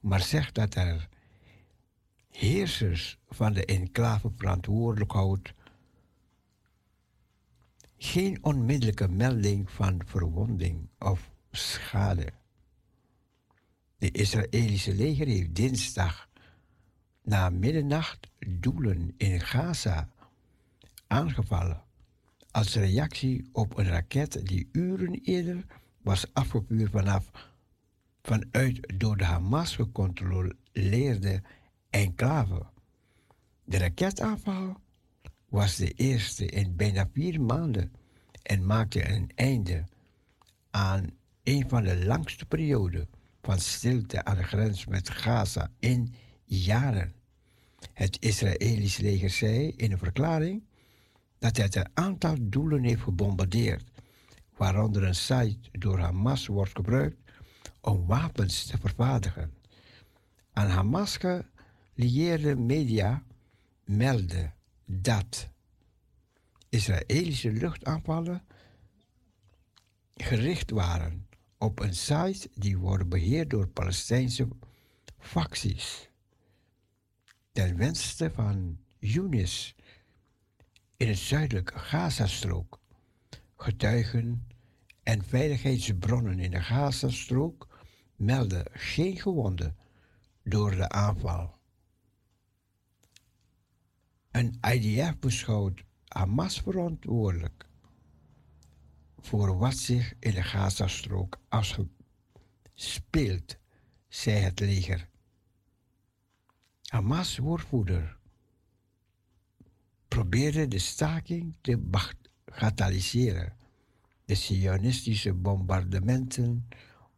[0.00, 1.08] maar zegt dat er
[2.30, 5.52] heersers van de enclave verantwoordelijk houdt
[7.96, 12.32] geen onmiddellijke melding van verwonding of schade.
[13.98, 16.28] De Israëlische leger heeft dinsdag
[17.22, 20.08] na middernacht doelen in Gaza
[21.06, 21.82] aangevallen
[22.50, 25.64] als reactie op een raket die uren eerder
[26.02, 27.30] was afgevuurd vanaf
[28.28, 31.42] vanuit door de Hamas gecontroleerde
[31.90, 32.66] enclave.
[33.64, 34.76] De raketaanval
[35.48, 37.92] was de eerste in bijna vier maanden
[38.42, 39.84] en maakte een einde
[40.70, 41.10] aan
[41.42, 43.08] een van de langste perioden
[43.42, 46.14] van stilte aan de grens met Gaza in
[46.44, 47.12] jaren.
[47.92, 50.62] Het Israëlische leger zei in een verklaring
[51.38, 53.90] dat het een aantal doelen heeft gebombardeerd,
[54.56, 57.27] waaronder een site door Hamas wordt gebruikt
[57.80, 59.52] om wapens te vervaardigen.
[60.52, 63.22] Aan Hamas gelieerde media
[63.84, 65.48] melden dat
[66.68, 68.42] Israëlische luchtaanvallen
[70.14, 71.26] gericht waren
[71.58, 74.48] op een site die wordt beheerd door Palestijnse
[75.18, 76.10] facties.
[77.52, 79.74] Ten westen van Yunis
[80.96, 82.80] in het zuidelijke Gazastrook.
[83.56, 84.46] Getuigen
[85.08, 87.68] en veiligheidsbronnen in de Gazastrook
[88.16, 89.76] melden geen gewonden
[90.42, 91.58] door de aanval.
[94.30, 97.66] Een IDF beschouwt Hamas verantwoordelijk
[99.18, 103.56] voor wat zich in de Gazastrook afspeelt,
[104.08, 105.08] zei het leger.
[106.82, 108.18] Hamas-woordvoerder
[110.08, 113.57] probeerde de staking te bagatelliseren
[114.28, 116.68] de sionistische bombardementen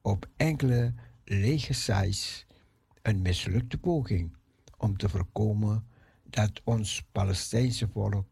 [0.02, 2.46] op enkele lege sites
[3.02, 4.36] een mislukte poging
[4.76, 5.86] om te voorkomen
[6.22, 8.26] dat ons Palestijnse volk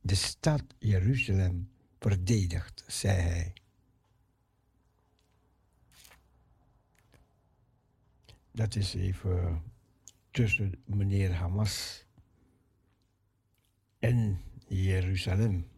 [0.00, 3.52] de stad Jeruzalem verdedigt, zei hij.
[8.50, 9.62] Dat is even
[10.30, 12.06] tussen meneer Hamas
[13.98, 15.71] en Jeruzalem.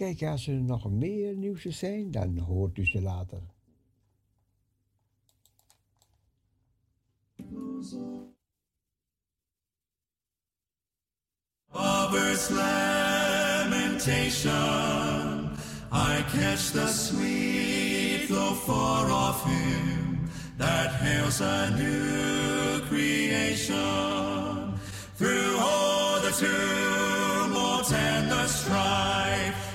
[0.00, 3.42] Kijk, als er nog meer nieuws zijn, dan hoort u ze later.
[11.72, 13.80] Lover's lamentation.
[15.92, 18.30] I catch the sweet
[18.66, 24.74] far off him that hails a new creation.
[25.16, 29.69] Through all the tumult and the strife,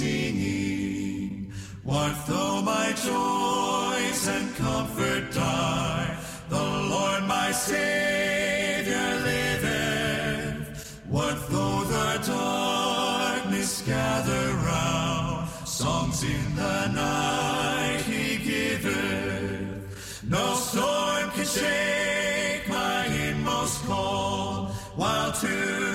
[0.00, 1.52] singing?
[1.84, 6.08] What though my joys and comfort die?
[6.48, 11.02] The Lord my Savior liveth.
[11.16, 15.48] What though the darkness gather round?
[15.66, 20.22] Songs in the night he giveth.
[20.36, 24.66] No storm can shake my inmost call,
[25.00, 25.89] while to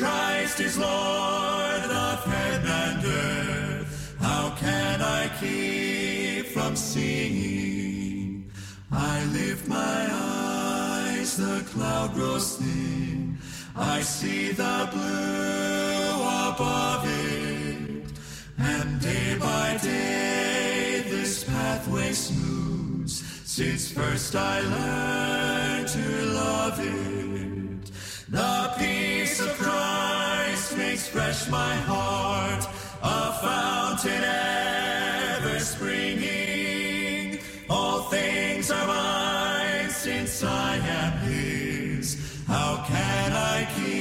[0.00, 8.50] Christ is Lord of heaven and earth, how can I keep from singing?
[8.90, 13.36] I lift my eyes, the cloud grows thin,
[13.76, 16.14] I see the blue
[16.48, 18.06] above it,
[18.56, 27.10] and day by day this pathway smooths, since first I learned to love it.
[28.30, 28.69] The
[31.00, 32.66] makes fresh my heart,
[33.02, 37.38] a fountain ever springing.
[37.68, 42.44] All things are mine since I am His.
[42.46, 43.99] How can I keep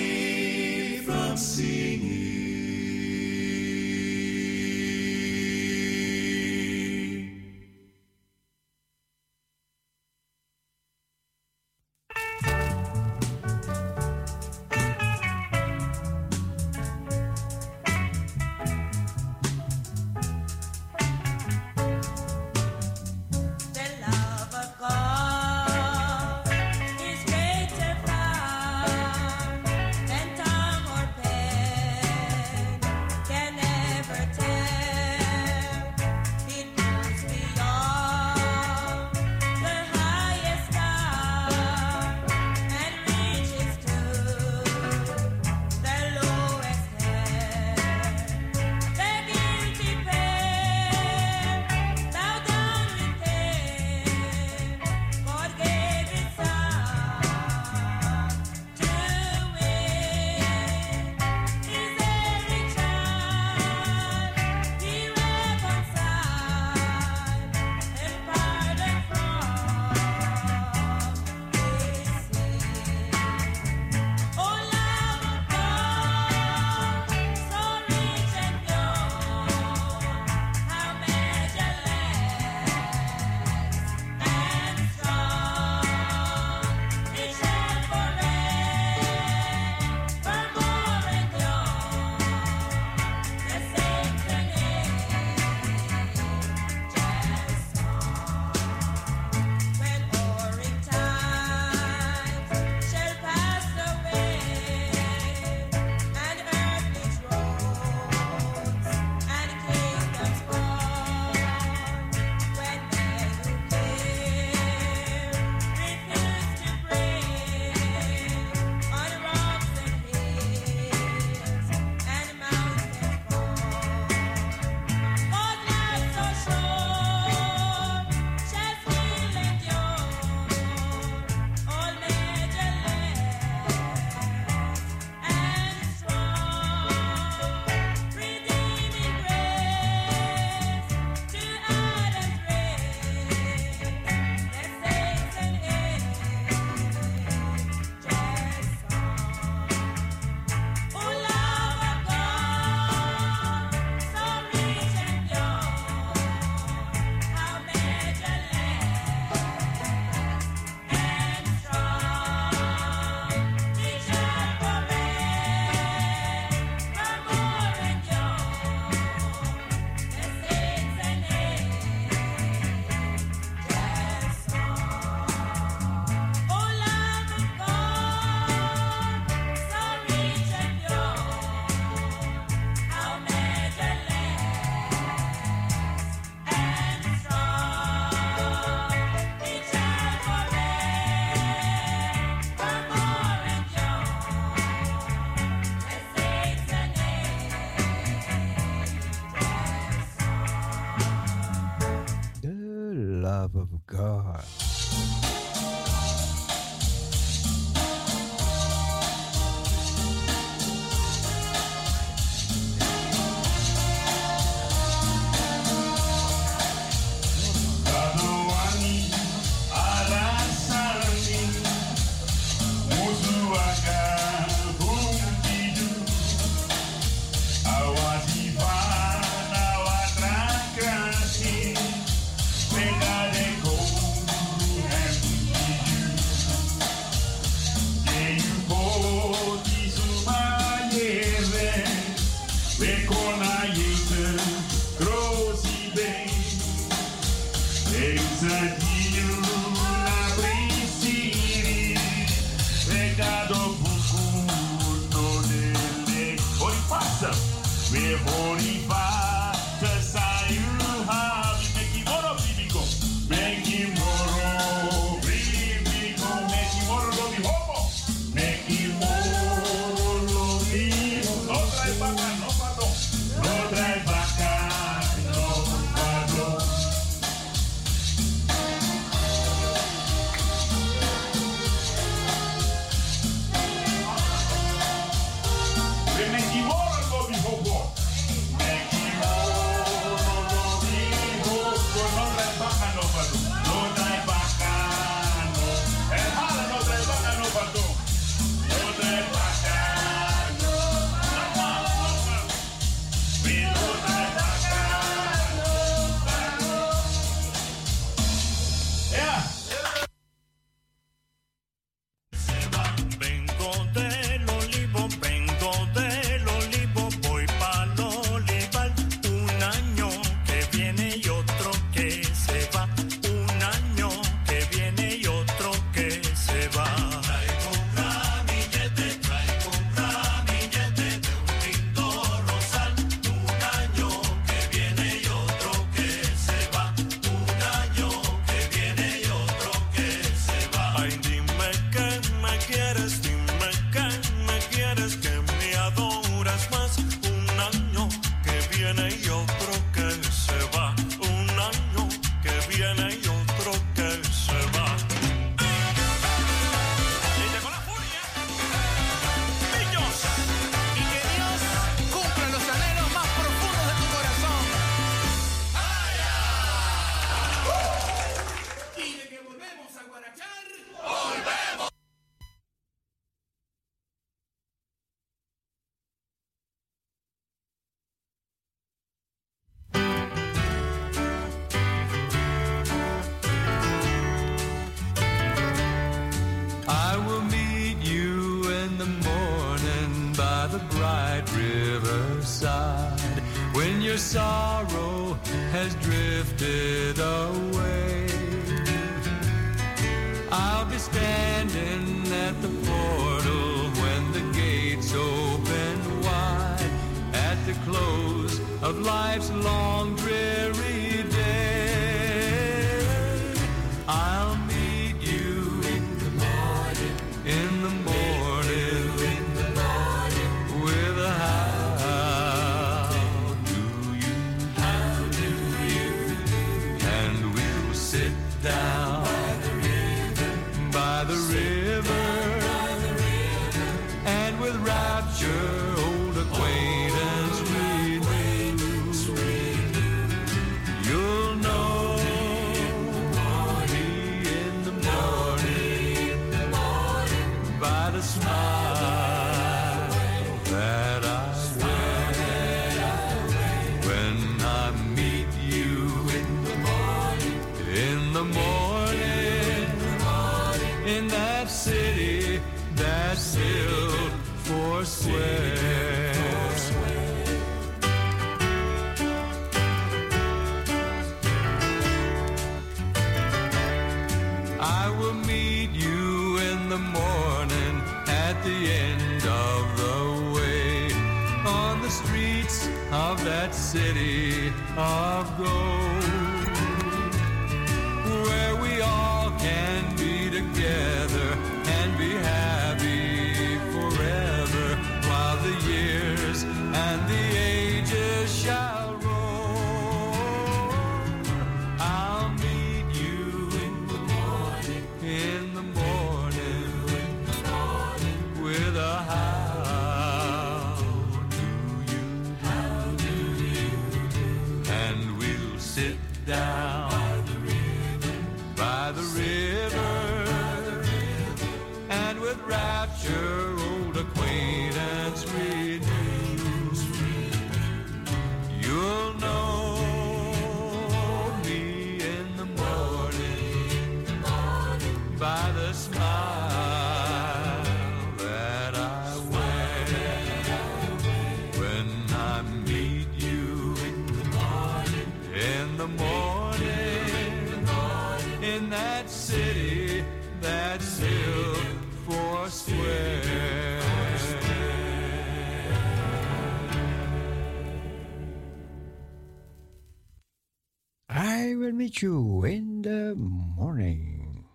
[561.68, 563.34] meet you in the
[563.76, 564.65] morning.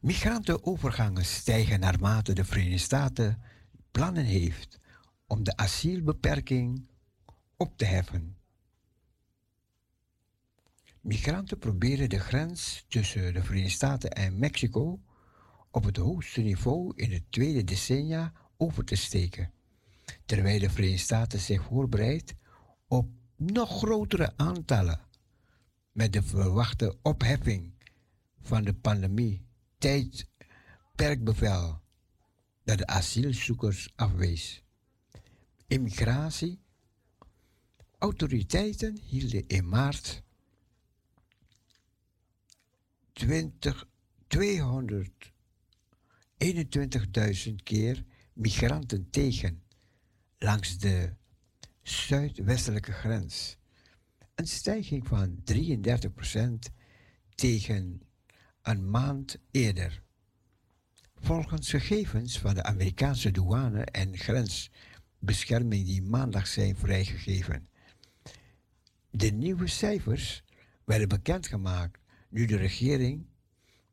[0.00, 3.42] Migrantenovergangen stijgen naarmate de Verenigde Staten
[3.90, 4.80] plannen heeft
[5.26, 6.86] om de asielbeperking
[7.56, 8.36] op te heffen.
[11.00, 15.00] Migranten proberen de grens tussen de Verenigde Staten en Mexico
[15.70, 19.52] op het hoogste niveau in het tweede decennia over te steken,
[20.24, 22.34] terwijl de Verenigde Staten zich voorbereidt
[22.86, 25.00] op nog grotere aantallen
[25.92, 27.72] met de verwachte opheffing
[28.40, 29.46] van de pandemie
[29.78, 31.80] tijdperkbevel
[32.64, 34.62] dat de asielzoekers afwees.
[35.66, 36.60] Immigratie.
[37.98, 40.22] Autoriteiten hielden in maart
[43.12, 43.86] 20,
[44.36, 44.40] 221.000
[47.62, 49.62] keer migranten tegen
[50.38, 51.12] langs de
[51.82, 53.56] zuidwestelijke grens.
[54.34, 56.72] Een stijging van 33%
[57.34, 58.02] tegen
[58.62, 60.02] een maand eerder.
[61.14, 67.68] Volgens gegevens van de Amerikaanse douane en grensbescherming die maandag zijn vrijgegeven.
[69.10, 70.44] De nieuwe cijfers
[70.84, 71.98] werden bekendgemaakt
[72.28, 73.26] nu de regering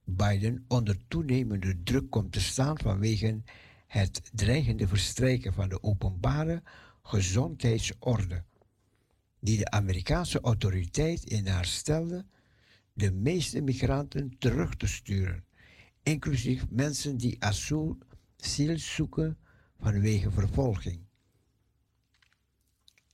[0.04, 3.42] Biden onder toenemende druk komt te staan vanwege
[3.88, 6.64] het dreigende verstrijken van de openbare
[7.10, 8.44] gezondheidsorde,
[9.40, 12.26] die de Amerikaanse autoriteit in haar stelde
[12.94, 15.46] de meeste migranten terug te sturen,
[16.04, 17.98] inclusief mensen die asiel
[18.76, 19.38] zoeken
[19.80, 21.00] vanwege vervolging.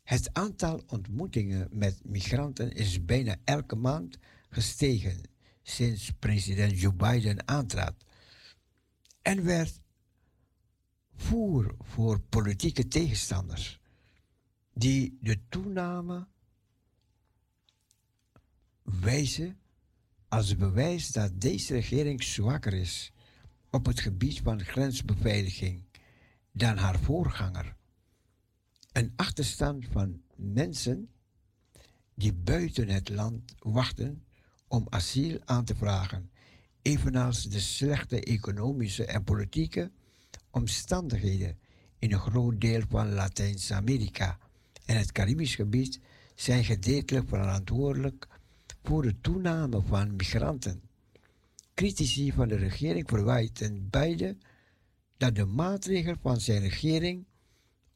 [0.03, 4.17] Het aantal ontmoetingen met migranten is bijna elke maand
[4.49, 5.22] gestegen
[5.61, 8.05] sinds president Joe Biden aantrad
[9.22, 9.80] en werd
[11.15, 13.80] voer voor politieke tegenstanders
[14.77, 16.27] die de toename
[18.81, 19.60] wijzen
[20.27, 23.11] als bewijs dat deze regering zwakker is
[23.69, 25.84] op het gebied van grensbeveiliging
[26.52, 27.76] dan haar voorganger.
[28.91, 31.10] Een achterstand van mensen
[32.14, 34.23] die buiten het land wachten
[34.68, 36.31] om asiel aan te vragen,
[36.81, 39.91] evenals de slechte economische en politieke
[40.52, 41.60] omstandigheden
[41.99, 44.38] in een groot deel van Latijns-Amerika
[44.86, 45.99] en het Caribisch gebied
[46.36, 48.28] zijn gedeeltelijk verantwoordelijk
[48.84, 50.82] voor de toename van migranten.
[51.74, 54.38] Critici van de regering verwijten beide
[55.18, 57.26] dat de maatregelen van zijn regering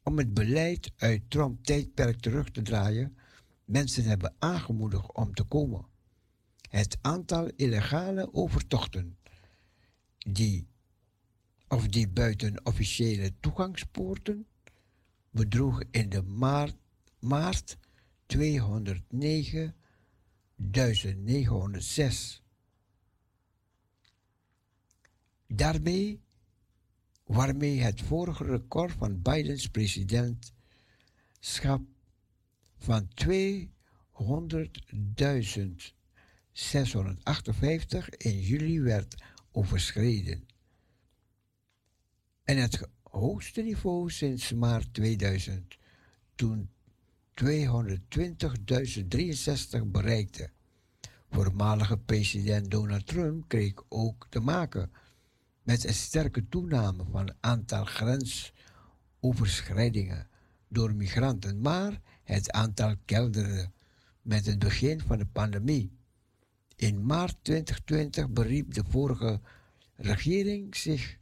[0.02, 3.16] om het beleid uit Trump-tijdperk terug te draaien
[3.64, 5.86] mensen hebben aangemoedigd om te komen.
[6.68, 9.18] Het aantal illegale overtochten
[10.18, 10.66] die
[11.68, 14.46] of die buiten officiële toegangspoorten
[15.30, 16.76] bedroeg in de maart,
[17.18, 17.78] maart
[18.26, 19.74] 209
[20.56, 22.42] 1906.
[25.46, 26.20] Daarmee,
[27.24, 31.82] waarmee het vorige record van Bidens presidentschap
[32.76, 33.28] van 200.658
[38.16, 40.48] in juli werd overschreden.
[42.44, 45.76] En het hoogste niveau sinds maart 2000,
[46.34, 46.70] toen
[47.44, 47.46] 220.063
[49.86, 50.50] bereikte.
[51.30, 54.90] Voormalige president Donald Trump kreeg ook te maken
[55.62, 60.28] met een sterke toename van het aantal grensoverschrijdingen
[60.68, 63.70] door migranten, maar het aantal kelderde
[64.22, 65.98] met het begin van de pandemie.
[66.76, 69.40] In maart 2020 beriep de vorige
[69.96, 71.18] regering zich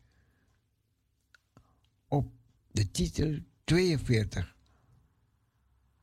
[2.78, 4.56] de titel 42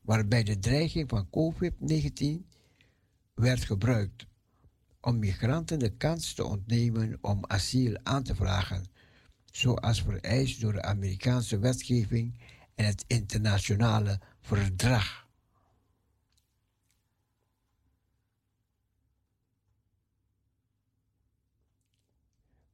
[0.00, 2.54] waarbij de dreiging van COVID-19
[3.34, 4.26] werd gebruikt
[5.00, 8.86] om migranten de kans te ontnemen om asiel aan te vragen,
[9.50, 12.38] zoals vereist door de Amerikaanse wetgeving
[12.74, 15.26] en het internationale verdrag.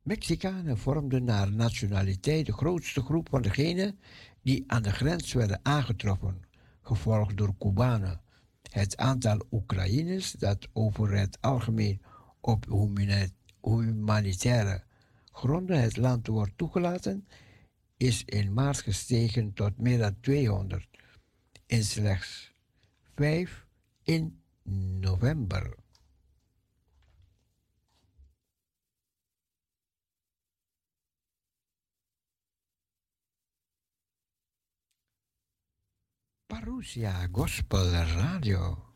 [0.02, 3.98] Mexicanen vormden naar nationaliteit de grootste groep van degenen
[4.43, 6.43] die aan de grens werden aangetroffen
[6.81, 8.20] gevolgd door Cubanen
[8.70, 12.02] Het aantal Oekraïners dat over het algemeen
[12.40, 12.66] op
[13.60, 14.82] humanitaire
[15.32, 17.27] gronden het land wordt toegelaten,
[17.97, 20.89] is in maart gestegen tot meer dan 200.
[21.66, 22.52] In slechts
[23.14, 23.66] 5
[24.02, 24.40] in
[25.01, 25.74] november.
[36.52, 38.91] Parousia Gospel Radio.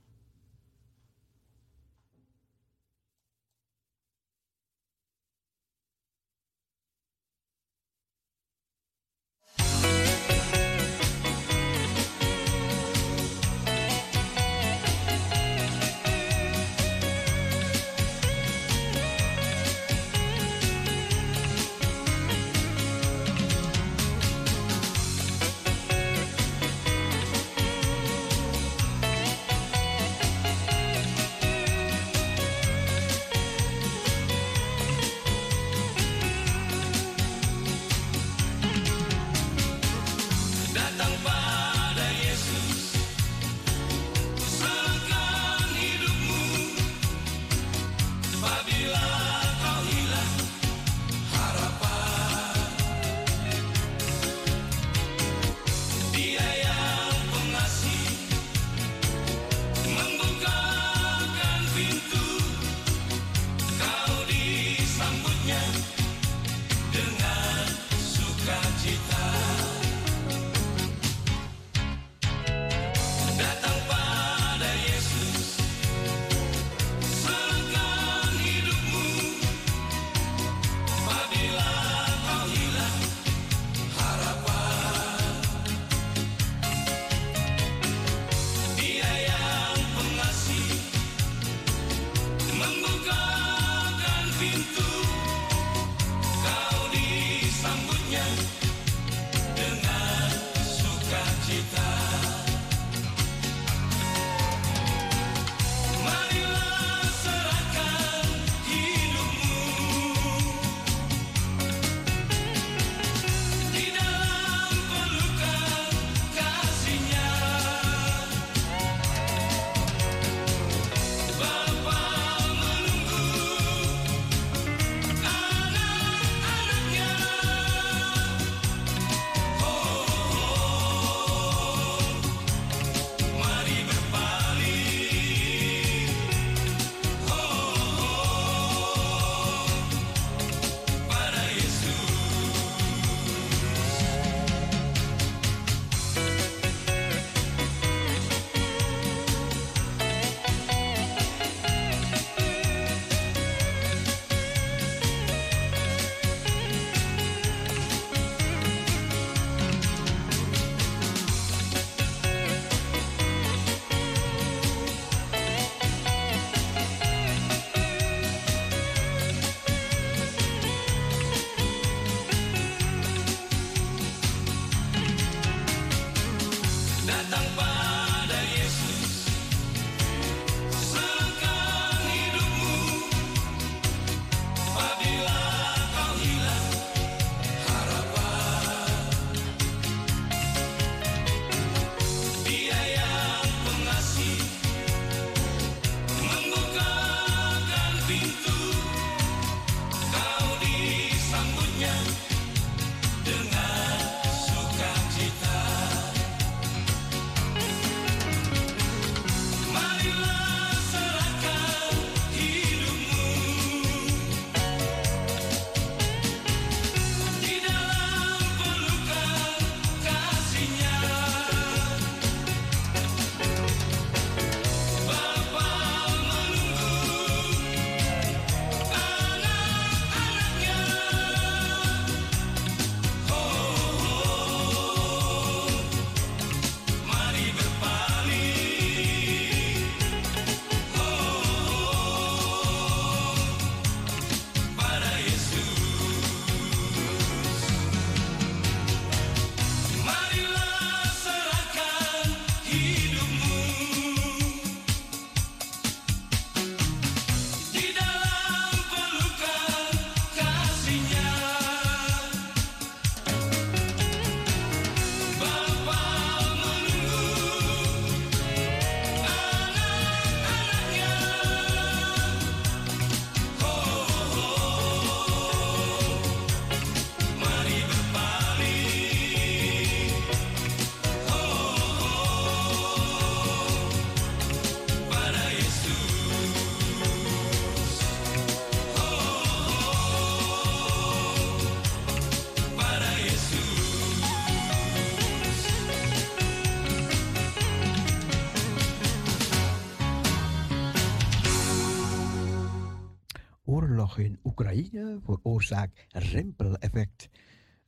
[304.97, 307.29] Oekraïne veroorzaakt een rimpeleffect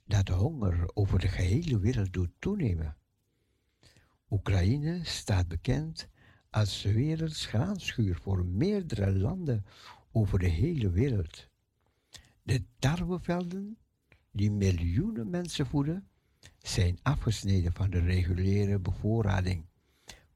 [0.06, 2.96] dat de honger over de gehele wereld doet toenemen.
[4.30, 6.08] Oekraïne staat bekend
[6.50, 9.64] als werelds graanschuur voor meerdere landen
[10.12, 11.48] over de hele wereld.
[12.42, 13.78] De tarwevelden,
[14.30, 16.08] die miljoenen mensen voeden,
[16.58, 19.64] zijn afgesneden van de reguliere bevoorrading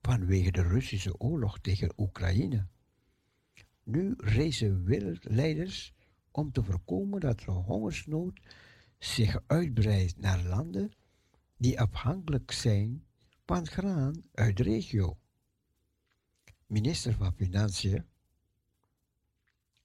[0.03, 2.67] vanwege de Russische oorlog tegen Oekraïne.
[3.83, 5.95] Nu reizen wereldleiders
[6.33, 8.41] om te voorkomen dat de hongersnood
[8.99, 10.93] zich uitbreidt naar landen
[11.57, 13.05] die afhankelijk zijn
[13.45, 15.19] van graan uit de regio.
[16.67, 18.05] Minister van Financiën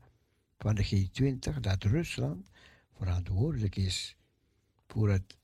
[0.57, 2.49] van de G20 dat Rusland
[2.93, 4.15] verantwoordelijk is
[4.87, 5.37] voor het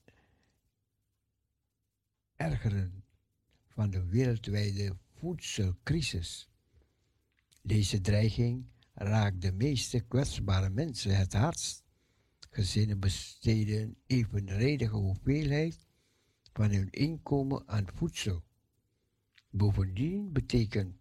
[2.36, 3.04] ergeren
[3.68, 6.48] van de wereldwijde voedselcrisis.
[7.62, 11.82] Deze dreiging raakt de meeste kwetsbare mensen het hardst.
[12.50, 15.86] Gezinnen besteden evenredige hoeveelheid
[16.52, 18.42] van hun inkomen aan voedsel.
[19.50, 20.96] Bovendien betekent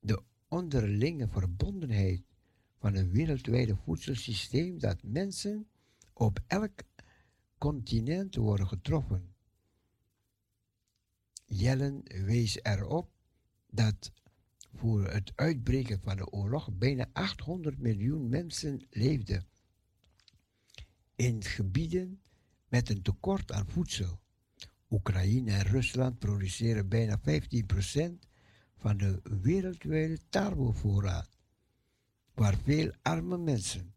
[0.00, 2.22] de onderlinge verbondenheid
[2.84, 5.66] van een wereldwijde voedselsysteem dat mensen
[6.12, 6.82] op elk
[7.58, 9.34] continent worden getroffen.
[11.44, 13.10] Jellen wees erop
[13.70, 14.12] dat
[14.74, 19.46] voor het uitbreken van de oorlog bijna 800 miljoen mensen leefden
[21.16, 22.20] in gebieden
[22.68, 24.20] met een tekort aan voedsel.
[24.90, 27.22] Oekraïne en Rusland produceren bijna 15%
[28.76, 31.33] van de wereldwijde tarwevoorraad,
[32.34, 33.94] waar veel arme mensen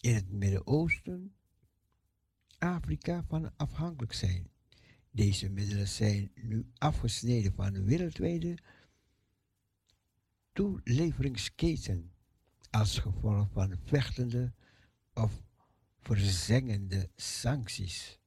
[0.00, 1.34] in het Midden-Oosten,
[2.58, 4.50] Afrika van afhankelijk zijn.
[5.10, 8.58] Deze middelen zijn nu afgesneden van de wereldwijde
[10.52, 12.12] toeleveringsketen
[12.70, 14.52] als gevolg van vechtende
[15.14, 15.42] of
[16.00, 18.18] verzengende sancties.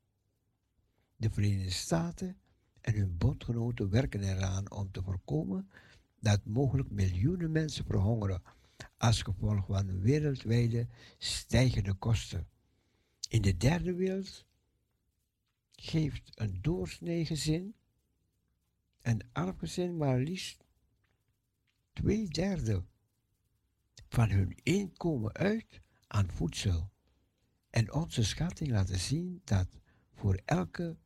[1.15, 2.37] De Verenigde Staten
[2.81, 5.69] en hun bondgenoten werken eraan om te voorkomen
[6.19, 8.41] dat mogelijk miljoenen mensen verhongeren
[9.01, 10.87] als gevolg van wereldwijde
[11.17, 12.47] stijgende kosten.
[13.29, 14.45] In de derde wereld
[15.71, 17.75] geeft een doorsnee gezin,
[19.01, 20.65] een arm gezin maar liefst
[21.93, 22.83] twee derde
[24.09, 26.91] van hun inkomen uit aan voedsel.
[27.69, 29.67] En onze schatting laten zien dat
[30.13, 30.97] voor elke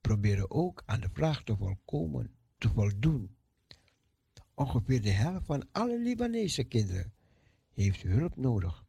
[0.02, 3.35] proberen ook aan de vraag te, volkomen, te voldoen.
[4.56, 7.14] Ongeveer de helft van alle Libanese kinderen
[7.74, 8.86] heeft hulp nodig.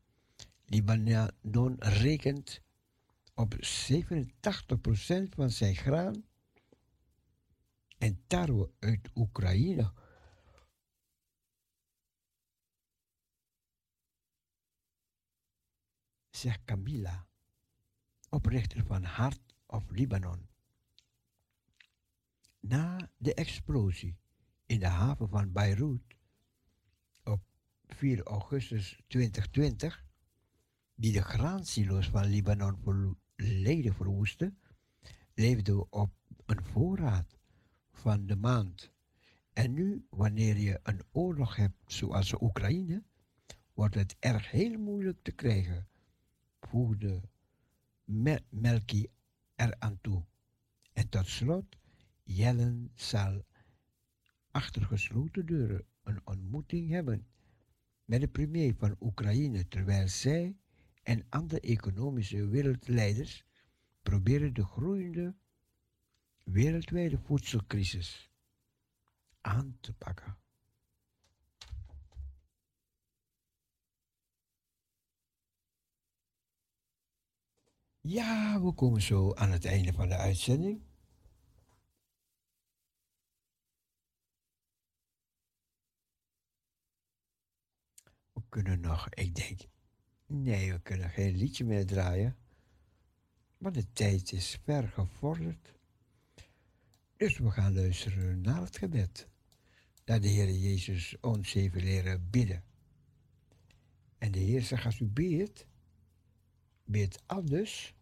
[0.65, 2.61] Libanon rekent
[3.35, 3.59] op 87%
[5.29, 6.25] van zijn graan
[7.99, 9.93] en tarwe uit Oekraïne
[16.31, 17.27] zegt Camilla,
[18.29, 20.49] oprichter van Hart of Libanon.
[22.61, 24.17] Na de explosie
[24.67, 26.01] in de haven van Beirut
[27.25, 27.41] op
[27.87, 30.05] 4 augustus 2020,
[30.95, 34.55] die de graansilo's van Libanon volledig verwoestte,
[35.35, 36.13] leefden we op
[36.47, 37.39] een voorraad
[37.93, 38.91] van de maand.
[39.53, 43.03] En nu, wanneer je een oorlog hebt zoals de Oekraïne,
[43.75, 45.89] wordt het erg heel moeilijk te krijgen
[46.61, 47.23] voegde
[48.49, 49.07] Melky
[49.55, 50.25] eraan toe.
[50.93, 51.77] En tot slot,
[52.23, 53.45] Jellen zal
[54.57, 57.27] achter gesloten deuren een ontmoeting hebben
[58.05, 60.57] met de premier van Oekraïne, terwijl zij
[61.03, 63.45] en andere economische wereldleiders
[64.03, 65.35] proberen de groeiende
[66.45, 68.31] wereldwijde voedselcrisis
[69.41, 70.39] aan te pakken.
[78.01, 80.86] Ja, we komen zo aan het einde van de uitzending.
[88.63, 89.61] Kunnen nog, ik denk,
[90.27, 92.37] nee, we kunnen geen liedje meer draaien.
[93.59, 95.75] Maar de tijd is ver gevorderd.
[97.17, 99.29] Dus we gaan luisteren naar het gebed.
[100.05, 102.65] Dat de Heer Jezus ons heeft leren bidden.
[104.19, 105.67] En de Heer zegt, als u bidt,
[106.85, 107.95] bid anders.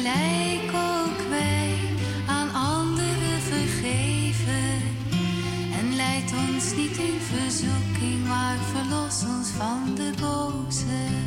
[0.00, 1.78] Gelijk ook wij
[2.26, 4.82] aan anderen vergeven.
[5.78, 11.19] En leid ons niet in verzoeking, maar verlos ons van de boze.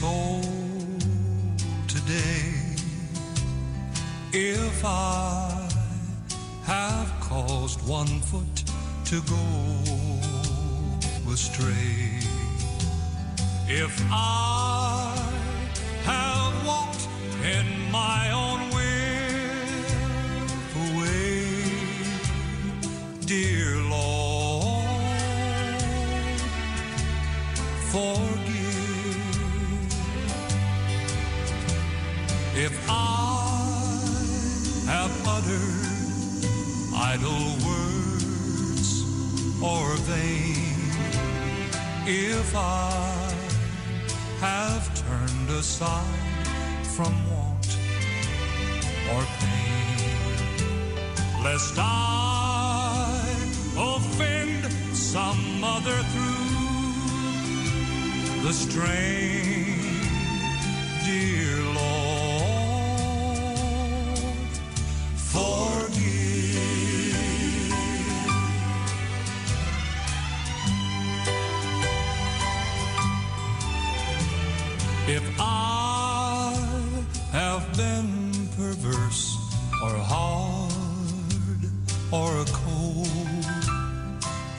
[0.00, 0.40] Soul
[1.86, 2.42] today,
[4.32, 5.68] if I
[6.64, 8.56] have caused one foot
[9.10, 9.46] to go
[11.32, 12.18] astray,
[13.68, 15.14] if I
[16.02, 17.06] have walked
[17.56, 18.43] in my own
[32.88, 35.84] I have uttered
[36.94, 39.04] idle words
[39.62, 40.90] or vain,
[42.06, 43.32] if I
[44.40, 46.46] have turned aside
[46.96, 47.78] from want
[49.12, 50.44] or pain,
[51.42, 53.24] lest I
[53.76, 56.44] offend some other through
[58.42, 59.80] the strain,
[61.04, 61.73] dear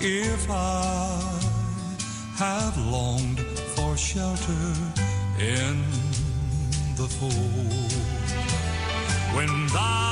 [0.07, 1.41] if I
[2.37, 3.39] have longed
[3.75, 4.65] for shelter
[5.39, 5.83] in
[6.95, 7.91] the fold,
[9.35, 10.04] when thou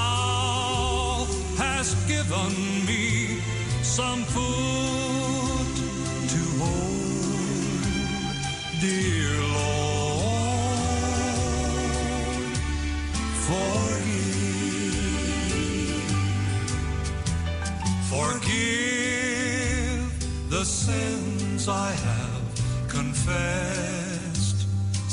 [21.64, 24.68] sins I have confessed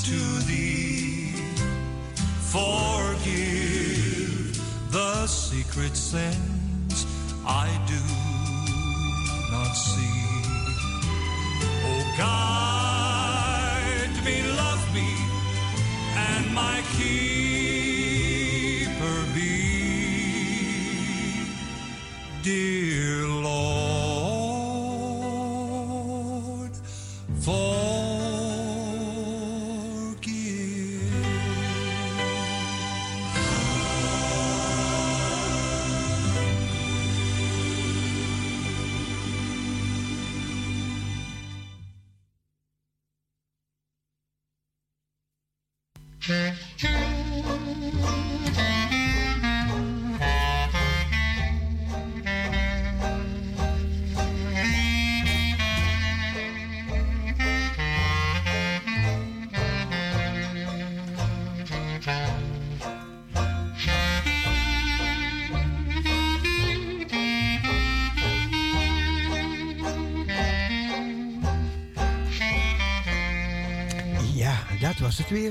[0.05, 1.33] to thee.
[2.51, 3.81] Forgive
[4.91, 6.40] the secret sins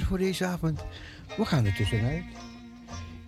[0.09, 0.83] voor deze avond.
[1.37, 2.23] We gaan er tussenuit.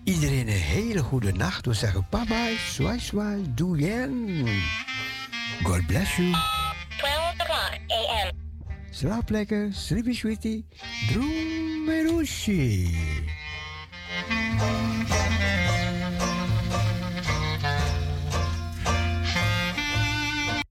[0.03, 1.65] Iedereen een hele goede nacht.
[1.65, 4.47] We zeggen bye bye, swai swai, doe jen.
[5.63, 6.31] God bless you.
[6.97, 8.31] 12 o'clock a.m.
[8.89, 10.65] Slaap lekker, sleepy sweetie,
[11.07, 12.89] droom merushi.